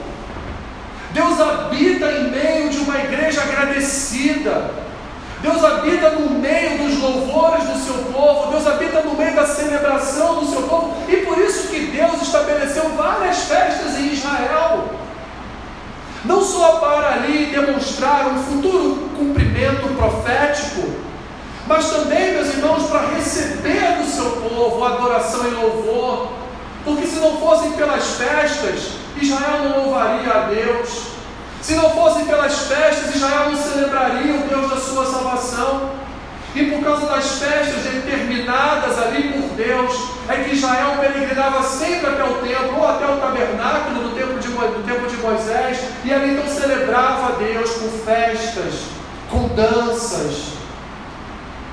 Deus 1.13 1.41
habita 1.41 2.07
em 2.07 2.31
meio 2.31 2.71
de 2.71 2.79
uma 2.79 2.99
igreja 2.99 3.43
agradecida. 3.43 4.83
Deus 5.43 5.65
habita 5.65 6.11
no 6.11 6.39
meio 6.39 6.79
dos 6.79 7.01
louvores 7.01 7.65
do 7.65 7.79
seu 7.79 7.95
povo, 8.13 8.53
Deus 8.53 8.65
habita 8.65 9.01
no 9.01 9.15
meio 9.15 9.35
da 9.35 9.45
celebração 9.45 10.37
do 10.37 10.47
seu 10.47 10.63
povo, 10.63 10.97
e 11.09 11.17
por 11.17 11.37
isso 11.39 11.67
que 11.67 11.87
Deus 11.87 12.23
estabeleceu 12.23 12.91
várias 12.91 13.39
festas 13.39 13.99
em 13.99 14.13
Israel. 14.13 14.91
Não 16.25 16.41
só 16.41 16.77
para 16.77 17.15
ali 17.15 17.47
demonstrar 17.47 18.29
um 18.29 18.41
futuro 18.45 19.11
cumprimento 19.19 19.89
profético, 19.97 20.89
mas 21.73 21.91
também, 21.91 22.35
meus 22.35 22.49
irmãos, 22.49 22.91
para 22.91 23.07
receber 23.15 23.97
do 23.99 24.05
seu 24.05 24.31
povo 24.33 24.85
adoração 24.85 25.47
e 25.47 25.51
louvor, 25.55 26.29
porque 26.85 27.07
se 27.07 27.17
não 27.17 27.39
fossem 27.39 27.73
pelas 27.73 28.05
festas, 28.17 28.91
Israel 29.17 29.65
não 29.65 29.85
louvaria 29.85 30.31
a 30.31 30.41
Deus. 30.51 31.13
Se 31.63 31.75
não 31.75 31.89
fosse 31.91 32.25
pelas 32.25 32.59
festas, 32.67 33.15
Israel 33.15 33.51
não 33.51 33.57
celebraria 33.57 34.35
o 34.35 34.49
Deus 34.49 34.69
da 34.69 34.77
sua 34.77 35.07
salvação. 35.07 35.91
E 36.55 36.65
por 36.67 36.85
causa 36.85 37.07
das 37.07 37.39
festas 37.39 37.83
determinadas 37.85 38.99
ali 38.99 39.33
por 39.33 39.57
Deus, 39.57 39.97
é 40.29 40.43
que 40.43 40.55
Israel 40.55 40.83
Israel 40.93 40.99
peregrinava 41.01 41.63
sempre 41.63 42.11
até 42.11 42.25
o 42.25 42.35
templo, 42.35 42.79
ou 42.79 42.89
até 42.89 43.07
o 43.07 43.17
tabernáculo 43.17 44.09
do 44.09 44.15
tempo 44.15 44.39
de, 44.39 44.49
do 44.49 44.85
tempo 44.87 45.07
de 45.07 45.17
Moisés, 45.17 45.79
e 46.05 46.13
ali 46.13 46.33
então 46.33 46.47
celebrava 46.47 47.29
a 47.29 47.37
Deus 47.37 47.71
com 47.71 47.89
festas, 48.05 48.75
com 49.31 49.49
danças, 49.55 50.62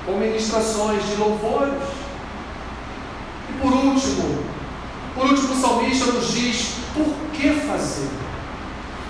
com 0.06 0.12
ministrações 0.12 1.06
de 1.06 1.16
louvores. 1.16 1.82
E 3.48 3.52
por 3.60 3.72
último, 3.72 4.44
por 5.14 5.26
último, 5.26 5.54
o 5.54 5.60
salmista 5.60 6.12
nos 6.12 6.32
diz: 6.32 6.74
por 6.94 7.06
que 7.32 7.50
fazer? 7.50 8.08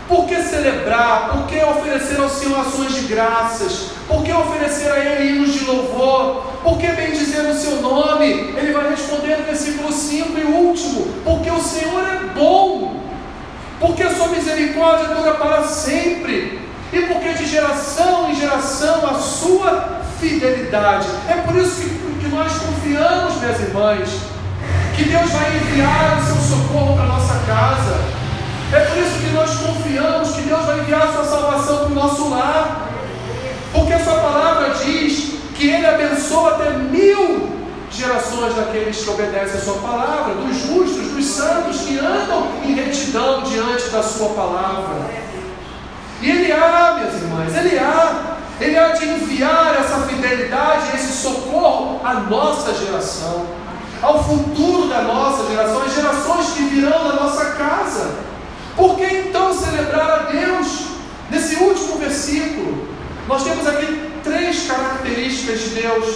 Por 0.09 0.27
que 0.27 0.43
celebrar? 0.43 1.31
Por 1.31 1.47
que 1.47 1.63
oferecer 1.63 2.19
ao 2.21 2.29
Senhor 2.29 2.59
ações 2.59 2.95
de 2.95 3.03
graças? 3.03 3.91
Por 4.09 4.25
que 4.25 4.33
oferecer 4.33 4.91
a 4.91 4.99
Ele 4.99 5.37
hinos 5.37 5.53
de 5.53 5.65
louvor? 5.65 6.47
Por 6.65 6.79
que 6.79 6.89
bendizer 6.89 7.45
o 7.49 7.55
seu 7.55 7.81
nome? 7.81 8.27
Ele 8.27 8.73
vai 8.73 8.91
responder 8.91 9.37
no 9.37 9.45
versículo 9.45 9.93
5 9.93 10.37
e 10.37 10.45
último: 10.45 11.07
porque 11.25 11.51
o 11.51 11.61
Senhor 11.61 12.03
é 12.03 12.35
bom, 12.35 13.05
porque 13.79 14.03
a 14.03 14.13
sua 14.13 14.29
misericórdia 14.29 15.15
dura 15.15 15.35
para 15.35 15.63
sempre, 15.63 16.59
e 16.93 17.03
porque 17.03 17.35
de 17.35 17.47
geração 17.47 18.31
em 18.31 18.35
geração 18.35 19.09
a 19.09 19.15
sua 19.15 20.00
fidelidade. 20.21 21.07
É 21.29 21.35
por 21.35 21.57
isso 21.57 21.81
que, 21.81 21.89
que 22.21 22.29
nós 22.29 22.53
confiamos, 22.53 23.37
minhas 23.41 23.61
irmãs, 23.61 24.09
que 24.95 25.05
Deus 25.05 25.31
vai 25.31 25.57
enviar 25.57 26.19
o 26.19 26.27
seu 26.27 26.57
socorro 26.57 26.97
para 26.97 27.07
nossa 27.07 27.35
casa. 27.47 27.99
É 28.73 28.81
por 28.81 28.99
isso 28.99 29.19
que 29.19 29.33
nós 29.33 29.51
confiamos 29.57 30.31
que 30.31 30.43
Deus 30.43 30.65
vai 30.65 30.81
enviar 30.81 31.03
a 31.03 31.13
sua 31.13 31.25
salvação 31.25 31.79
para 31.79 31.87
o 31.87 31.95
nosso 31.95 32.29
lar. 32.29 32.89
Porque 33.73 33.93
a 33.93 34.05
sua 34.05 34.15
palavra 34.15 34.75
diz 34.85 35.35
que 35.57 35.69
Ele 35.71 35.87
abençoa 35.87 36.51
até 36.51 36.71
mil 36.71 37.61
gerações 37.91 38.55
daqueles 38.55 39.03
que 39.03 39.11
obedecem 39.11 39.59
a 39.59 39.63
sua 39.63 39.75
palavra, 39.75 40.35
dos 40.35 40.57
justos, 40.57 41.13
dos 41.13 41.25
santos 41.25 41.81
que 41.81 41.99
andam 41.99 42.49
em 42.65 42.75
retidão 42.75 43.43
diante 43.43 43.89
da 43.91 44.03
sua 44.03 44.31
palavra. 44.31 45.11
E 46.23 46.31
Ele 46.31 46.53
há, 46.53 46.97
minhas 46.99 47.15
irmãs, 47.15 47.57
Ele 47.57 47.79
há. 47.79 48.30
Ele 48.61 48.77
há 48.77 48.89
de 48.89 49.07
enviar 49.07 49.75
essa 49.81 50.07
fidelidade, 50.07 50.95
esse 50.95 51.13
socorro 51.13 52.01
à 52.05 52.15
nossa 52.15 52.75
geração, 52.75 53.47
ao 54.03 54.23
futuro 54.23 54.87
da 54.89 55.03
nossa 55.03 55.49
geração, 55.49 55.83
às 55.83 55.95
gerações 55.95 56.51
que 56.53 56.65
virão 56.65 57.09
da 57.09 57.15
nossa 57.15 57.45
casa. 57.53 58.11
Por 58.77 58.97
que 58.97 59.05
então 59.05 59.55
celebrar 59.55 60.11
a 60.11 60.19
Deus? 60.31 60.91
Nesse 61.31 61.57
último 61.57 61.97
versículo, 61.99 62.87
nós 63.27 63.45
temos 63.45 63.67
aqui 63.67 64.11
três 64.23 64.67
características 64.67 65.61
de 65.61 65.71
Deus 65.71 66.07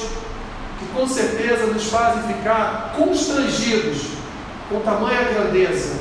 que 0.78 0.86
com 0.92 1.06
certeza 1.06 1.66
nos 1.66 1.84
fazem 1.84 2.34
ficar 2.34 2.92
constrangidos 2.96 4.02
com 4.68 4.80
tamanha 4.80 5.22
grandeza 5.22 5.94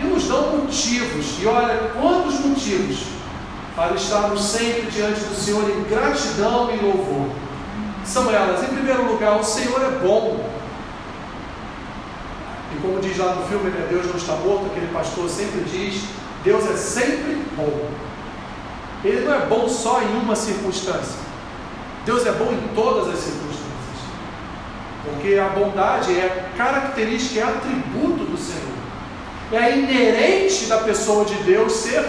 e 0.00 0.04
nos 0.04 0.24
dão 0.24 0.56
motivos, 0.56 1.26
e 1.40 1.46
olha 1.46 1.90
quantos 2.00 2.40
motivos, 2.40 2.98
para 3.76 3.94
estarmos 3.94 4.40
sempre 4.40 4.90
diante 4.90 5.20
do 5.20 5.34
Senhor 5.34 5.70
em 5.70 5.82
gratidão 5.84 6.74
e 6.74 6.78
louvor. 6.78 7.28
São 8.06 8.30
elas, 8.30 8.62
em 8.62 8.74
primeiro 8.74 9.04
lugar, 9.04 9.38
o 9.38 9.44
Senhor 9.44 9.82
é 9.82 9.90
bom. 9.98 10.48
E 12.74 12.80
como 12.80 12.98
diz 13.00 13.18
lá 13.18 13.34
no 13.34 13.46
filme, 13.46 13.68
né, 13.70 13.86
Deus 13.90 14.06
não 14.06 14.16
está 14.16 14.32
morto, 14.36 14.66
aquele 14.66 14.86
pastor 14.92 15.28
sempre 15.28 15.60
diz: 15.64 16.04
Deus 16.42 16.64
é 16.70 16.76
sempre 16.76 17.34
bom. 17.54 17.90
Ele 19.04 19.26
não 19.26 19.34
é 19.34 19.46
bom 19.46 19.68
só 19.68 20.00
em 20.00 20.16
uma 20.16 20.34
circunstância. 20.34 21.26
Deus 22.06 22.24
é 22.24 22.32
bom 22.32 22.52
em 22.52 22.74
todas 22.74 23.08
as 23.08 23.18
circunstâncias. 23.18 23.66
Porque 25.04 25.38
a 25.38 25.48
bondade 25.48 26.12
é 26.12 26.50
característica, 26.56 27.40
é 27.40 27.42
atributo 27.42 28.24
do 28.24 28.38
Senhor. 28.38 28.76
É 29.52 29.76
inerente 29.76 30.66
da 30.66 30.78
pessoa 30.78 31.24
de 31.24 31.34
Deus 31.42 31.72
ser 31.72 32.04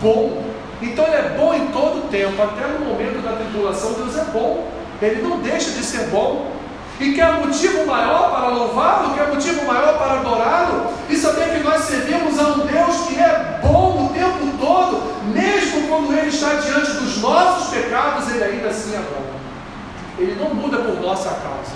bom. 0.00 0.43
Então 0.84 1.06
ele 1.06 1.16
é 1.16 1.34
bom 1.38 1.54
em 1.54 1.66
todo 1.68 2.10
tempo, 2.10 2.40
até 2.42 2.66
no 2.66 2.84
momento 2.84 3.22
da 3.22 3.36
tribulação, 3.36 3.94
Deus 3.94 4.16
é 4.18 4.24
bom. 4.24 4.68
Ele 5.00 5.22
não 5.22 5.38
deixa 5.38 5.70
de 5.70 5.82
ser 5.82 6.08
bom. 6.08 6.52
E 7.00 7.12
quer 7.14 7.32
motivo 7.32 7.86
maior 7.86 8.30
para 8.30 8.48
louvá-lo, 8.48 9.14
quer 9.14 9.28
motivo 9.28 9.64
maior 9.66 9.98
para 9.98 10.20
adorá-lo, 10.20 10.92
e 11.08 11.16
saber 11.16 11.56
que 11.56 11.64
nós 11.64 11.82
servimos 11.84 12.38
a 12.38 12.42
um 12.42 12.66
Deus 12.66 13.08
que 13.08 13.18
é 13.18 13.60
bom 13.62 14.06
o 14.06 14.14
tempo 14.14 14.58
todo, 14.60 15.02
mesmo 15.32 15.88
quando 15.88 16.12
Ele 16.12 16.28
está 16.28 16.54
diante 16.54 16.92
dos 16.92 17.16
nossos 17.20 17.74
pecados, 17.74 18.30
Ele 18.30 18.44
ainda 18.44 18.68
assim 18.68 18.94
é 18.94 18.98
bom. 18.98 19.24
Ele 20.18 20.36
não 20.38 20.54
muda 20.54 20.76
por 20.78 21.00
nossa 21.00 21.30
causa. 21.30 21.72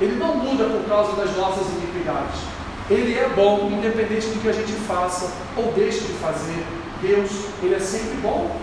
Ele 0.00 0.16
não 0.16 0.36
muda 0.36 0.64
por 0.64 0.86
causa 0.88 1.12
das 1.16 1.34
nossas 1.36 1.66
iniquidades. 1.68 2.40
Ele 2.90 3.16
é 3.16 3.28
bom, 3.34 3.70
independente 3.72 4.26
do 4.26 4.42
que 4.42 4.48
a 4.48 4.52
gente 4.52 4.72
faça 4.72 5.30
ou 5.56 5.72
deixe 5.72 6.00
de 6.00 6.12
fazer. 6.14 6.66
Deus, 7.06 7.30
Ele 7.62 7.74
é 7.74 7.78
sempre 7.78 8.16
bom. 8.22 8.56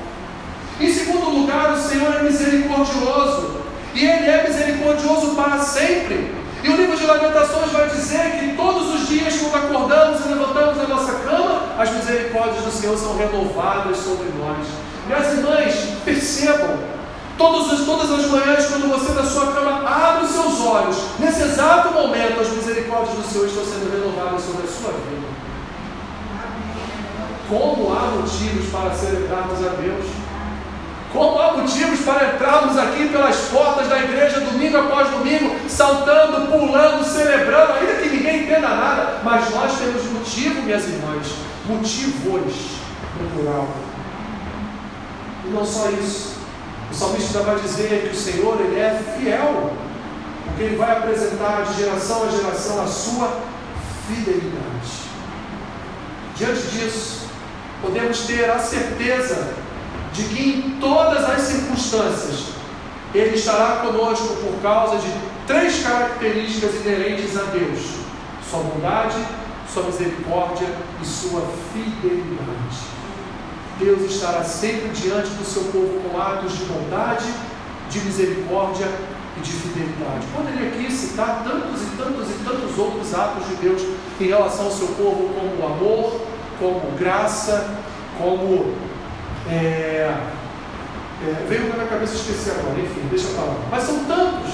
Em 0.80 0.92
segundo 0.92 1.30
lugar, 1.30 1.74
o 1.74 1.82
Senhor 1.82 2.16
é 2.16 2.24
misericordioso. 2.24 3.64
E 3.94 4.06
Ele 4.06 4.30
é 4.30 4.48
misericordioso 4.48 5.36
para 5.36 5.60
sempre. 5.60 6.34
E 6.64 6.70
o 6.70 6.78
livro 6.78 6.96
de 6.96 7.06
Lamentações 7.06 7.72
vai 7.72 7.90
dizer 7.90 8.40
que 8.40 8.56
todos 8.56 8.96
os 8.96 9.08
dias, 9.08 9.36
quando 9.38 9.56
acordamos 9.56 10.26
e 10.26 10.30
levantamos 10.30 10.78
da 10.78 10.88
nossa 10.88 11.14
cama, 11.16 11.62
as 11.78 11.92
misericórdias 11.92 12.64
do 12.64 12.72
Senhor 12.72 12.98
são 12.98 13.18
renovadas 13.18 13.98
sobre 13.98 14.30
nós. 14.40 14.66
Minhas 15.06 15.34
irmãs, 15.34 15.76
percebam, 16.06 16.80
todos, 17.38 17.86
todas 17.86 18.12
as 18.12 18.26
manhãs, 18.28 18.66
quando 18.68 18.90
você 18.90 19.12
da 19.12 19.26
sua 19.26 19.52
cama 19.52 19.84
abre 19.86 20.24
os 20.24 20.32
seus 20.32 20.62
olhos, 20.62 20.96
nesse 21.20 21.42
exato 21.42 21.94
momento, 21.94 22.40
as 22.40 22.50
misericórdias 22.50 23.18
do 23.18 23.24
Senhor 23.24 23.48
estão 23.48 23.66
sendo 23.66 23.92
renovadas 23.92 24.42
sobre 24.42 24.64
a 24.64 24.68
sua 24.68 24.92
vida. 24.92 25.28
Como 27.50 27.94
há 27.94 28.12
motivos 28.12 28.70
para 28.70 28.94
celebrarmos 28.94 29.66
a 29.66 29.70
Deus? 29.70 30.06
Como 31.12 31.40
há 31.40 31.54
motivos 31.54 32.00
para 32.00 32.34
entrarmos 32.34 32.76
aqui 32.76 33.08
pelas 33.10 33.36
portas 33.50 33.88
da 33.88 34.00
igreja 34.00 34.40
domingo 34.40 34.78
após 34.78 35.10
domingo, 35.10 35.56
saltando, 35.70 36.48
pulando, 36.48 37.06
celebrando, 37.06 37.74
ainda 37.74 38.02
que 38.02 38.10
ninguém 38.10 38.44
entenda 38.44 38.70
nada, 38.70 39.20
mas 39.24 39.48
nós 39.52 39.78
temos 39.78 40.04
motivo, 40.06 40.64
minhas 40.64 40.86
irmãs, 40.86 41.28
motivos 41.68 42.80
no 43.22 43.30
plural. 43.30 43.68
E 45.46 45.50
não 45.50 45.64
só 45.64 45.90
isso, 45.92 46.38
o 46.92 46.96
salmista 46.96 47.40
vai 47.42 47.58
dizer 47.58 48.10
que 48.10 48.16
o 48.16 48.20
Senhor 48.20 48.60
ele 48.62 48.80
é 48.80 49.00
fiel, 49.16 49.72
porque 50.46 50.64
ele 50.64 50.78
vai 50.78 50.98
apresentar 50.98 51.64
de 51.64 51.80
geração 51.80 52.24
a 52.24 52.30
geração 52.30 52.82
a 52.82 52.88
sua 52.88 53.40
fidelidade. 54.08 55.04
Diante 56.36 56.62
disso, 56.70 57.23
podemos 57.84 58.20
ter 58.20 58.50
a 58.50 58.58
certeza 58.58 59.54
de 60.14 60.24
que 60.24 60.50
em 60.50 60.80
todas 60.80 61.24
as 61.30 61.42
circunstâncias 61.42 62.54
Ele 63.14 63.36
estará 63.36 63.82
conosco 63.86 64.38
por 64.38 64.62
causa 64.62 64.98
de 64.98 65.12
três 65.46 65.84
características 65.84 66.76
inerentes 66.78 67.38
a 67.38 67.44
Deus: 67.44 67.80
Sua 68.50 68.60
bondade, 68.62 69.18
Sua 69.72 69.84
misericórdia 69.84 70.68
e 71.02 71.06
Sua 71.06 71.42
fidelidade. 71.74 72.94
Deus 73.80 74.02
estará 74.04 74.44
sempre 74.44 74.90
diante 74.90 75.30
do 75.32 75.44
seu 75.44 75.64
povo 75.64 76.00
com 76.00 76.22
atos 76.22 76.58
de 76.58 76.66
bondade, 76.66 77.26
de 77.90 78.00
misericórdia 78.00 78.88
e 79.36 79.42
de 79.42 79.52
fidelidade. 79.52 80.26
Poderia 80.34 80.70
aqui 80.70 80.92
citar 80.92 81.44
tantos 81.44 81.82
e 81.82 81.98
tantos 81.98 82.30
e 82.30 82.44
tantos 82.46 82.78
outros 82.78 83.14
atos 83.14 83.48
de 83.50 83.56
Deus 83.56 83.82
em 84.22 84.28
relação 84.28 84.66
ao 84.66 84.72
seu 84.72 84.88
povo, 84.90 85.34
como 85.34 85.66
amor, 85.66 86.22
como 86.60 86.80
graça, 86.98 87.76
como 88.18 88.74
é, 89.50 90.14
é, 91.24 91.46
veio 91.48 91.70
na 91.70 91.76
minha 91.76 91.88
cabeça 91.88 92.16
esquecer 92.16 92.52
agora, 92.60 92.80
enfim, 92.80 93.08
deixa 93.10 93.28
eu 93.28 93.36
falar. 93.36 93.56
Mas 93.72 93.84
são 93.84 94.04
tantos, 94.06 94.54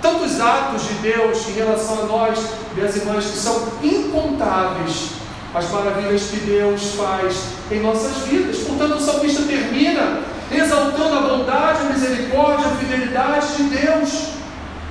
tantos 0.00 0.40
atos 0.40 0.88
de 0.88 0.94
Deus 0.94 1.48
em 1.48 1.52
relação 1.52 2.02
a 2.02 2.06
nós, 2.06 2.38
minhas 2.74 2.96
irmãs, 2.96 3.24
que 3.24 3.38
são 3.38 3.68
incontáveis 3.82 5.18
as 5.54 5.70
maravilhas 5.70 6.22
que 6.24 6.40
Deus 6.40 6.94
faz 6.94 7.36
em 7.70 7.80
nossas 7.80 8.18
vidas. 8.26 8.58
Portanto, 8.58 8.96
o 8.96 9.00
salmista 9.00 9.42
termina 9.42 10.20
exaltando 10.50 11.16
a 11.16 11.20
bondade, 11.22 11.80
a 11.80 11.92
misericórdia, 11.92 12.66
a 12.66 12.76
fidelidade 12.76 13.56
de 13.56 13.62
Deus, 13.64 14.28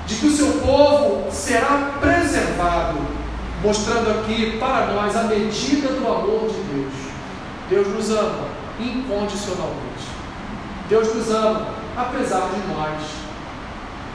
de 0.05 0.15
que 0.15 0.27
o 0.27 0.35
seu 0.35 0.47
povo 0.65 1.31
será 1.31 1.93
preservado, 1.99 2.99
mostrando 3.63 4.19
aqui 4.19 4.57
para 4.59 4.87
nós 4.87 5.15
a 5.15 5.23
medida 5.23 5.89
do 5.89 6.07
amor 6.07 6.47
de 6.47 6.59
Deus. 6.73 6.93
Deus 7.69 7.87
nos 7.87 8.09
ama 8.11 8.47
incondicionalmente. 8.79 10.07
Deus 10.87 11.13
nos 11.13 11.29
ama, 11.31 11.67
apesar 11.95 12.49
de 12.49 12.73
nós. 12.73 13.01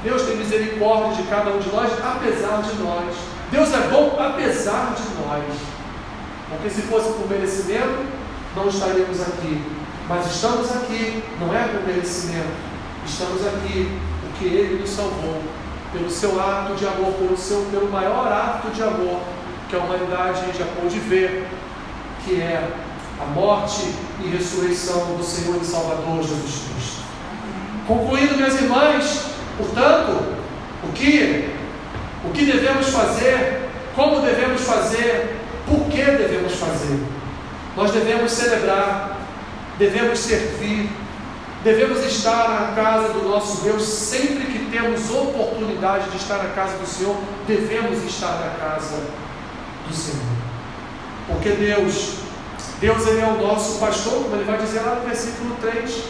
Deus 0.02 0.22
tem 0.22 0.36
misericórdia 0.36 1.22
de 1.22 1.28
cada 1.28 1.50
um 1.50 1.58
de 1.58 1.68
nós, 1.70 1.92
apesar 2.02 2.62
de 2.62 2.82
nós. 2.82 3.14
Deus 3.50 3.72
é 3.72 3.88
bom, 3.90 4.16
apesar 4.18 4.94
de 4.94 5.02
nós. 5.22 5.44
Porque 6.48 6.70
se 6.70 6.82
fosse 6.82 7.12
por 7.12 7.28
merecimento, 7.28 8.04
não 8.56 8.68
estaríamos 8.68 9.20
aqui. 9.20 9.62
Mas 10.08 10.26
estamos 10.26 10.70
aqui, 10.72 11.22
não 11.40 11.54
é 11.54 11.68
por 11.68 11.86
merecimento. 11.86 12.72
Estamos 13.06 13.46
aqui 13.46 13.98
porque 14.22 14.44
Ele 14.46 14.80
nos 14.80 14.90
salvou 14.90 15.42
pelo 15.92 16.10
seu 16.10 16.40
ato 16.40 16.74
de 16.74 16.86
amor, 16.86 17.12
pelo, 17.14 17.36
seu, 17.36 17.66
pelo 17.70 17.90
maior 17.90 18.32
ato 18.32 18.70
de 18.70 18.82
amor 18.82 19.20
que 19.68 19.76
a 19.76 19.78
humanidade 19.78 20.40
já 20.58 20.64
pôde 20.80 20.98
ver, 20.98 21.46
que 22.24 22.40
é 22.40 22.68
a 23.20 23.24
morte 23.26 23.94
e 24.24 24.28
ressurreição 24.28 25.16
do 25.16 25.22
Senhor 25.22 25.60
e 25.60 25.64
Salvador 25.64 26.22
Jesus 26.22 26.64
Cristo. 26.68 27.02
Concluindo, 27.86 28.36
minhas 28.36 28.60
irmãs, 28.60 29.26
portanto, 29.56 30.34
o 30.84 30.92
que, 30.92 31.50
o 32.24 32.30
que 32.30 32.44
devemos 32.44 32.88
fazer, 32.88 33.68
como 33.94 34.20
devemos 34.20 34.62
fazer, 34.62 35.36
por 35.66 35.84
que 35.88 36.02
devemos 36.02 36.54
fazer? 36.54 37.02
Nós 37.76 37.90
devemos 37.90 38.32
celebrar, 38.32 39.18
devemos 39.78 40.18
servir, 40.18 40.90
devemos 41.64 42.04
estar 42.04 42.48
na 42.48 42.82
casa 42.82 43.12
do 43.12 43.28
nosso 43.28 43.62
Deus 43.62 43.82
sempre 43.84 44.46
que 44.46 44.70
temos 44.70 45.10
oportunidade 45.10 46.10
de 46.10 46.16
estar 46.16 46.38
na 46.38 46.50
casa 46.50 46.76
do 46.76 46.86
Senhor, 46.86 47.16
devemos 47.46 48.02
estar 48.04 48.32
na 48.32 48.50
casa 48.58 49.00
do 49.88 49.94
Senhor. 49.94 50.26
Porque 51.28 51.50
Deus, 51.50 52.14
Deus 52.80 53.06
ele 53.06 53.20
é 53.20 53.26
o 53.26 53.40
nosso 53.40 53.78
pastor, 53.78 54.24
como 54.24 54.34
ele 54.34 54.44
vai 54.44 54.58
dizer 54.58 54.80
lá 54.80 54.96
no 54.96 55.02
versículo 55.02 55.56
3. 55.60 56.02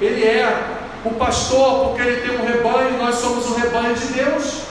Ele 0.00 0.24
é 0.24 0.80
o 1.04 1.10
pastor 1.10 1.88
porque 1.88 2.02
ele 2.02 2.20
tem 2.20 2.38
um 2.38 2.44
rebanho, 2.44 2.98
nós 2.98 3.16
somos 3.16 3.46
o 3.46 3.54
rebanho 3.54 3.94
de 3.94 4.06
Deus. 4.08 4.62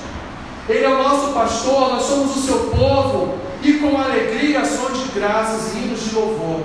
Ele 0.70 0.86
é 0.86 0.90
o 0.90 1.02
nosso 1.02 1.34
pastor, 1.34 1.94
nós 1.94 2.04
somos 2.04 2.38
o 2.38 2.40
seu 2.40 2.60
povo, 2.70 3.40
e 3.64 3.74
com 3.74 4.00
alegria, 4.00 4.62
ações 4.62 5.00
de 5.00 5.20
graças 5.20 5.74
e 5.74 5.80
hinos 5.80 6.02
de 6.02 6.16
louvor, 6.16 6.62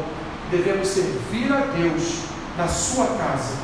devemos 0.50 0.86
servir 0.86 1.50
a 1.50 1.60
Deus 1.76 2.35
na 2.56 2.68
sua 2.68 3.06
casa. 3.06 3.54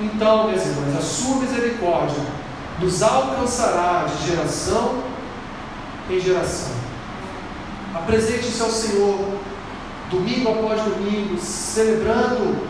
Então, 0.00 0.48
meus 0.48 0.66
irmãos, 0.66 0.96
a 0.98 1.02
sua 1.02 1.36
misericórdia 1.36 2.22
nos 2.80 3.02
alcançará 3.02 4.06
de 4.06 4.26
geração 4.26 5.02
em 6.10 6.20
geração. 6.20 6.72
Apresente-se 7.94 8.60
ao 8.62 8.70
Senhor, 8.70 9.38
domingo 10.10 10.50
após 10.50 10.82
domingo, 10.82 11.38
celebrando 11.38 12.66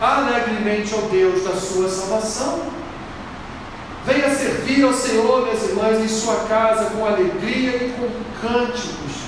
alegremente 0.00 0.94
ao 0.94 1.02
Deus 1.02 1.42
da 1.44 1.56
sua 1.56 1.88
salvação. 1.88 2.60
Venha 4.04 4.32
servir 4.32 4.84
ao 4.84 4.92
Senhor, 4.92 5.42
minhas 5.42 5.64
irmãs, 5.64 5.98
em 5.98 6.08
sua 6.08 6.44
casa 6.44 6.90
com 6.90 7.04
alegria 7.04 7.76
e 7.76 7.92
com 7.92 8.08
cânticos. 8.40 9.26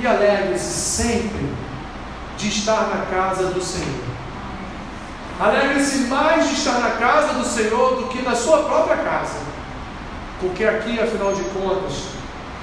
E 0.00 0.06
alegre-se 0.06 0.72
sempre 0.72 1.48
de 2.38 2.48
estar 2.48 2.88
na 2.88 3.06
casa 3.06 3.48
do 3.48 3.60
Senhor. 3.60 4.11
Alegre-se 5.40 5.98
mais 6.04 6.48
de 6.48 6.54
estar 6.54 6.78
na 6.78 6.90
casa 6.90 7.34
do 7.34 7.44
Senhor 7.44 7.96
do 7.96 8.08
que 8.08 8.22
na 8.22 8.34
sua 8.34 8.58
própria 8.64 8.96
casa. 8.96 9.38
Porque 10.40 10.64
aqui, 10.64 11.00
afinal 11.00 11.32
de 11.32 11.42
contas, 11.44 12.04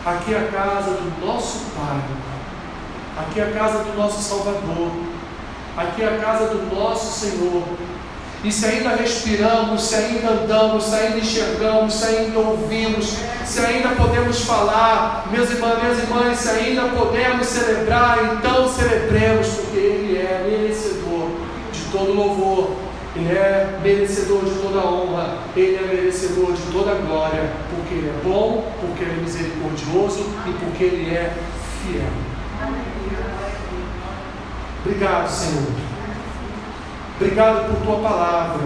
aqui 0.05 0.33
é 0.33 0.37
a 0.37 0.51
casa 0.51 0.91
do 0.91 1.25
nosso 1.25 1.59
Pai. 1.75 2.01
Aqui 3.17 3.39
é 3.39 3.43
a 3.43 3.51
casa 3.51 3.83
do 3.83 3.97
nosso 3.97 4.21
Salvador. 4.21 4.91
Aqui 5.75 6.03
é 6.03 6.07
a 6.07 6.17
casa 6.19 6.47
do 6.47 6.75
nosso 6.75 7.19
Senhor. 7.19 7.63
E 8.43 8.51
se 8.51 8.65
ainda 8.65 8.95
respiramos, 8.95 9.81
se 9.83 9.95
ainda 9.95 10.29
andamos, 10.29 10.85
se 10.85 10.95
ainda 10.95 11.17
enxergamos, 11.17 11.93
se 11.93 12.05
ainda 12.05 12.39
ouvimos, 12.39 13.17
se 13.45 13.59
ainda 13.59 13.89
podemos 13.89 14.41
falar, 14.45 15.27
meus 15.29 15.49
irmãos, 15.49 15.81
minhas 15.81 15.99
irmãs, 15.99 16.37
se 16.37 16.49
ainda 16.49 16.83
podemos 16.83 17.45
celebrar, 17.45 18.37
então 18.37 18.69
celebremos, 18.69 19.47
porque 19.47 19.77
Ele 19.77 20.17
é 20.17 20.39
de 20.47 20.73
todo 21.91 22.13
louvor, 22.13 22.71
Ele 23.15 23.29
é 23.29 23.79
merecedor 23.83 24.45
de 24.45 24.51
toda 24.51 24.85
honra, 24.85 25.37
Ele 25.55 25.75
é 25.75 25.81
merecedor 25.81 26.53
de 26.53 26.61
toda 26.71 26.95
glória, 26.95 27.51
porque 27.69 27.95
Ele 27.95 28.09
é 28.09 28.21
bom, 28.23 28.71
porque 28.79 29.03
Ele 29.03 29.19
é 29.19 29.23
misericordioso 29.23 30.25
e 30.47 30.51
porque 30.53 30.83
Ele 30.83 31.15
é 31.15 31.33
fiel. 31.81 32.09
Obrigado, 34.85 35.29
Senhor. 35.29 35.67
Obrigado 37.19 37.67
por 37.67 37.85
tua 37.85 38.09
palavra. 38.09 38.63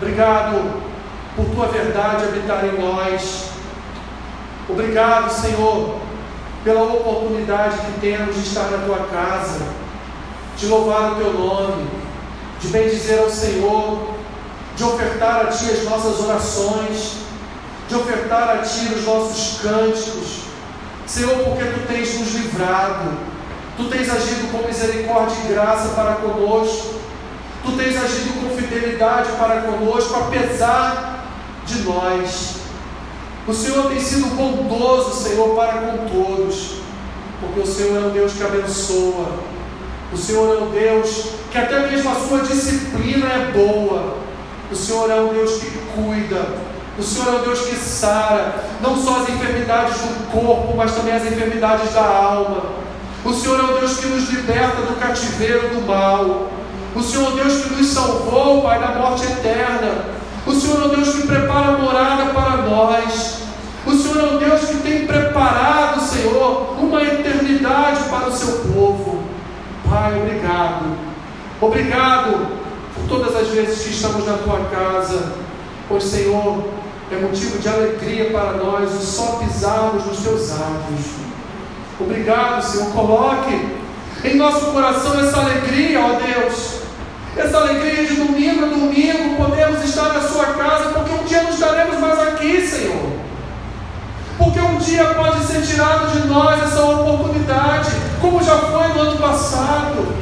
Obrigado 0.00 0.82
por 1.34 1.46
tua 1.46 1.66
verdade 1.68 2.24
habitar 2.24 2.64
em 2.64 2.78
nós. 2.78 3.50
Obrigado, 4.68 5.30
Senhor, 5.30 5.96
pela 6.62 6.82
oportunidade 6.82 7.78
que 7.78 8.00
temos 8.00 8.34
de 8.34 8.42
estar 8.42 8.70
na 8.70 8.78
tua 8.78 9.06
casa, 9.06 9.62
de 10.58 10.66
louvar 10.66 11.12
o 11.12 11.14
teu 11.16 11.32
nome, 11.32 11.86
de 12.60 12.68
bendizer 12.68 13.20
ao 13.20 13.30
Senhor, 13.30 14.10
de 14.76 14.84
ofertar 14.84 15.46
a 15.46 15.46
ti 15.46 15.70
as 15.70 15.84
nossas 15.84 16.20
orações, 16.20 17.18
de 17.88 17.94
ofertar 17.94 18.50
a 18.50 18.58
ti 18.58 18.92
os 18.94 19.06
nossos 19.06 19.60
cânticos. 19.62 20.40
Senhor, 21.06 21.38
porque 21.38 21.64
tu 21.64 21.86
tens 21.86 22.18
nos 22.18 22.34
livrado 22.34 23.38
Tu 23.78 23.84
tens 23.84 24.10
agido 24.10 24.50
com 24.50 24.66
misericórdia 24.66 25.36
e 25.44 25.52
graça 25.52 25.90
para 25.90 26.16
conosco. 26.16 26.96
Tu 27.64 27.72
tens 27.76 27.96
agido 27.96 28.42
com 28.42 28.56
fidelidade 28.56 29.30
para 29.38 29.62
conosco, 29.62 30.16
apesar 30.16 31.28
de 31.64 31.82
nós. 31.82 32.56
O 33.46 33.54
Senhor 33.54 33.88
tem 33.88 34.00
sido 34.00 34.34
bondoso, 34.34 35.22
Senhor, 35.22 35.54
para 35.54 35.74
com 35.74 36.08
todos, 36.08 36.80
porque 37.40 37.60
o 37.60 37.66
Senhor 37.66 38.02
é 38.02 38.06
um 38.06 38.10
Deus 38.10 38.32
que 38.32 38.42
abençoa. 38.42 39.38
O 40.12 40.16
Senhor 40.16 40.56
é 40.56 40.62
um 40.62 40.70
Deus 40.70 41.32
que 41.50 41.58
até 41.58 41.86
mesmo 41.86 42.10
a 42.10 42.14
sua 42.14 42.40
disciplina 42.40 43.26
é 43.26 43.52
boa. 43.52 44.16
O 44.70 44.74
Senhor 44.74 45.10
é 45.10 45.20
um 45.20 45.34
Deus 45.34 45.58
que 45.58 45.70
cuida. 45.94 46.46
O 46.98 47.02
Senhor 47.02 47.34
é 47.34 47.36
um 47.38 47.42
Deus 47.42 47.60
que 47.60 47.76
sara, 47.76 48.64
não 48.80 48.96
só 48.96 49.20
as 49.20 49.28
enfermidades 49.28 49.98
do 49.98 50.30
corpo, 50.32 50.76
mas 50.76 50.94
também 50.94 51.14
as 51.14 51.24
enfermidades 51.26 51.92
da 51.92 52.02
alma. 52.02 52.62
O 53.24 53.32
Senhor 53.32 53.60
é 53.60 53.62
o 53.64 53.78
Deus 53.78 53.98
que 53.98 54.06
nos 54.06 54.30
liberta 54.30 54.82
do 54.82 54.98
cativeiro 54.98 55.68
do 55.68 55.86
mal. 55.86 56.50
O 56.96 57.02
Senhor 57.02 57.26
é 57.26 57.28
o 57.28 57.36
Deus 57.36 57.62
que 57.62 57.74
nos 57.74 57.86
salvou, 57.88 58.62
Pai, 58.62 58.80
da 58.80 58.88
morte 58.88 59.24
eterna. 59.24 60.06
O 60.46 60.52
Senhor 60.52 60.82
é 60.82 60.84
o 60.86 60.88
Deus 60.88 61.10
que 61.10 61.26
prepara 61.26 61.78
morada 61.78 62.32
para 62.32 62.56
nós. 62.62 63.42
O 63.86 63.92
Senhor 63.92 64.18
é 64.18 64.34
o 64.34 64.38
Deus 64.38 64.60
que 64.62 64.76
tem 64.78 65.06
preparado, 65.06 66.00
Senhor, 66.00 66.74
uma 66.80 67.02
eternidade 67.02 68.04
para 68.08 68.28
o 68.28 68.32
seu 68.32 68.72
povo. 68.72 69.27
Pai, 69.88 70.20
obrigado. 70.20 70.96
Obrigado 71.60 72.46
por 72.94 73.08
todas 73.08 73.34
as 73.34 73.48
vezes 73.48 73.82
que 73.82 73.90
estamos 73.90 74.26
na 74.26 74.34
tua 74.34 74.60
casa, 74.70 75.32
pois, 75.88 76.04
Senhor, 76.04 76.62
é 77.10 77.16
motivo 77.16 77.58
de 77.58 77.68
alegria 77.68 78.30
para 78.30 78.52
nós 78.52 78.92
o 78.92 79.00
só 79.00 79.38
pisarmos 79.38 80.04
nos 80.04 80.18
teus 80.18 80.52
átrios. 80.52 81.06
Obrigado, 81.98 82.62
Senhor. 82.62 82.92
Coloque 82.92 83.78
em 84.24 84.36
nosso 84.36 84.66
coração 84.66 85.18
essa 85.18 85.40
alegria, 85.40 86.00
ó 86.00 86.18
Deus. 86.18 86.78
Essa 87.36 87.56
alegria 87.58 88.04
de 88.04 88.16
domingo 88.16 88.64
a 88.64 88.68
domingo 88.68 89.36
podemos 89.36 89.82
estar 89.84 90.12
na 90.12 90.20
sua 90.20 90.46
casa, 90.46 90.90
porque 90.90 91.12
um 91.12 91.24
dia 91.24 91.44
não 91.44 91.50
estaremos 91.50 91.98
mais 91.98 92.18
aqui, 92.20 92.66
Senhor. 92.66 93.12
Porque 94.36 94.60
um 94.60 94.76
dia 94.76 95.04
pode 95.14 95.44
ser 95.44 95.62
tirado 95.62 96.12
de 96.12 96.28
nós 96.28 96.62
essa 96.62 96.82
oportunidade, 96.82 97.90
como 98.20 98.42
já 98.42 98.58
foi 98.58 98.88
no 98.88 99.00
ano 99.00 99.18
passado. 99.18 100.18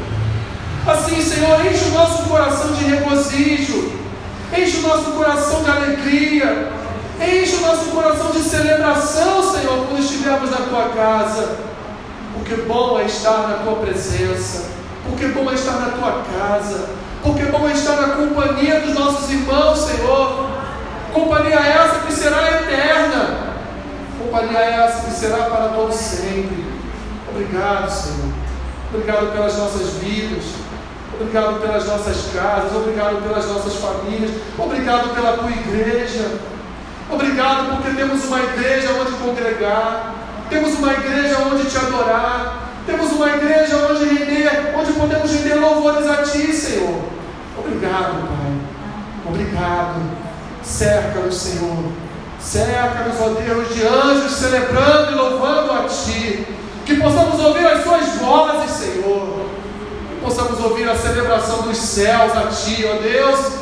Assim, 0.87 1.21
Senhor, 1.21 1.67
enche 1.67 1.85
o 1.87 1.95
nosso 1.95 2.23
coração 2.25 2.73
de 2.73 2.85
regozijo, 2.85 3.93
enche 4.57 4.79
o 4.79 4.83
nosso 4.83 5.11
coração 5.13 5.65
de 5.65 5.71
alegria, 5.71 6.71
Enche 7.21 7.57
o 7.57 7.61
nosso 7.63 7.87
coração 7.87 8.31
de 8.31 8.41
celebração, 8.41 9.43
Senhor, 9.43 9.87
quando 9.87 10.01
estivermos 10.01 10.51
na 10.51 10.59
tua 10.59 10.91
casa. 10.91 11.57
Porque 12.35 12.63
bom 12.63 12.99
é 13.01 13.05
estar 13.05 13.49
na 13.49 13.55
tua 13.65 13.77
presença. 13.77 14.67
Porque 15.09 15.29
bom 15.29 15.51
é 15.51 15.55
estar 15.55 15.73
na 15.73 15.91
tua 15.93 16.23
casa. 16.39 16.91
Porque 17.23 17.45
bom 17.45 17.67
é 17.67 17.73
estar 17.73 17.97
na 17.97 18.09
companhia 18.09 18.81
dos 18.81 18.95
nossos 18.95 19.31
irmãos, 19.31 19.79
Senhor. 19.79 20.51
Companhia 21.15 21.59
essa 21.59 22.01
que 22.01 22.13
será 22.13 22.61
eterna. 22.61 23.57
Companhia 24.19 24.59
essa 24.59 25.07
que 25.07 25.13
será 25.13 25.45
para 25.45 25.69
todos 25.71 25.97
sempre. 25.97 26.76
Obrigado, 27.37 27.91
Senhor. 27.91 28.33
Obrigado 28.95 29.33
pelas 29.33 29.59
nossas 29.59 29.93
vidas. 30.01 30.45
Obrigado 31.21 31.61
pelas 31.61 31.87
nossas 31.87 32.33
casas. 32.33 32.75
Obrigado 32.75 33.23
pelas 33.23 33.47
nossas 33.47 33.75
famílias. 33.75 34.31
Obrigado 34.59 35.15
pela 35.15 35.37
tua 35.37 35.51
igreja. 35.51 36.31
Obrigado 37.11 37.77
porque 37.77 37.95
temos 37.95 38.25
uma 38.25 38.41
igreja 38.41 38.89
onde 38.99 39.13
congregar, 39.13 40.15
temos 40.51 40.75
uma 40.79 40.93
igreja 40.93 41.39
onde 41.39 41.65
te 41.67 41.77
adorar, 41.77 42.71
temos 42.85 43.13
uma 43.13 43.29
igreja 43.29 43.77
onde 43.77 44.05
render, 44.07 44.75
onde 44.77 44.93
podemos 44.93 45.31
render 45.31 45.55
louvores 45.55 46.09
a 46.09 46.23
ti, 46.23 46.53
Senhor. 46.53 47.05
Obrigado, 47.59 48.27
Pai. 48.27 48.53
Obrigado. 49.29 50.01
Cerca-nos, 50.65 51.37
Senhor. 51.37 51.93
Cerca-nos, 52.41 53.21
ó 53.21 53.29
Deus, 53.41 53.75
de 53.75 53.87
anjos 53.87 54.33
celebrando 54.33 55.13
e 55.13 55.15
louvando 55.15 55.73
a 55.73 55.85
Ti. 55.85 56.56
Que 56.87 56.95
possamos 56.97 57.39
ouvir 57.41 57.67
as 57.67 57.83
Suas 57.83 58.07
vozes, 58.17 58.71
Senhor. 58.71 59.47
Que 60.09 60.25
possamos 60.25 60.59
ouvir 60.61 60.89
a 60.89 60.97
celebração 60.97 61.63
dos 61.63 61.77
céus 61.77 62.33
a 62.37 62.47
Ti, 62.47 62.87
ó 62.87 63.03
Deus. 63.03 63.53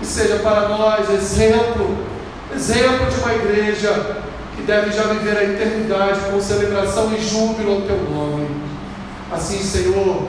Que 0.00 0.06
seja 0.06 0.36
para 0.36 0.68
nós 0.68 1.08
exemplo 1.10 2.10
exemplo 2.54 3.06
de 3.06 3.20
uma 3.20 3.34
igreja 3.34 4.22
que 4.56 4.62
deve 4.62 4.92
já 4.92 5.04
viver 5.04 5.36
a 5.36 5.44
eternidade 5.44 6.20
com 6.30 6.40
celebração 6.40 7.12
e 7.14 7.20
júbilo 7.20 7.72
ao 7.72 7.80
teu 7.82 7.98
nome. 8.10 8.48
Assim, 9.32 9.62
Senhor, 9.62 10.28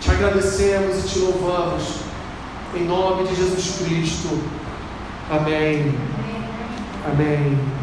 te 0.00 0.10
agradecemos 0.10 0.98
e 0.98 1.08
te 1.08 1.18
louvamos, 1.18 1.82
em 2.74 2.84
nome 2.84 3.26
de 3.26 3.34
Jesus 3.34 3.78
Cristo. 3.78 4.38
Amém. 5.30 5.94
Amém. 7.06 7.77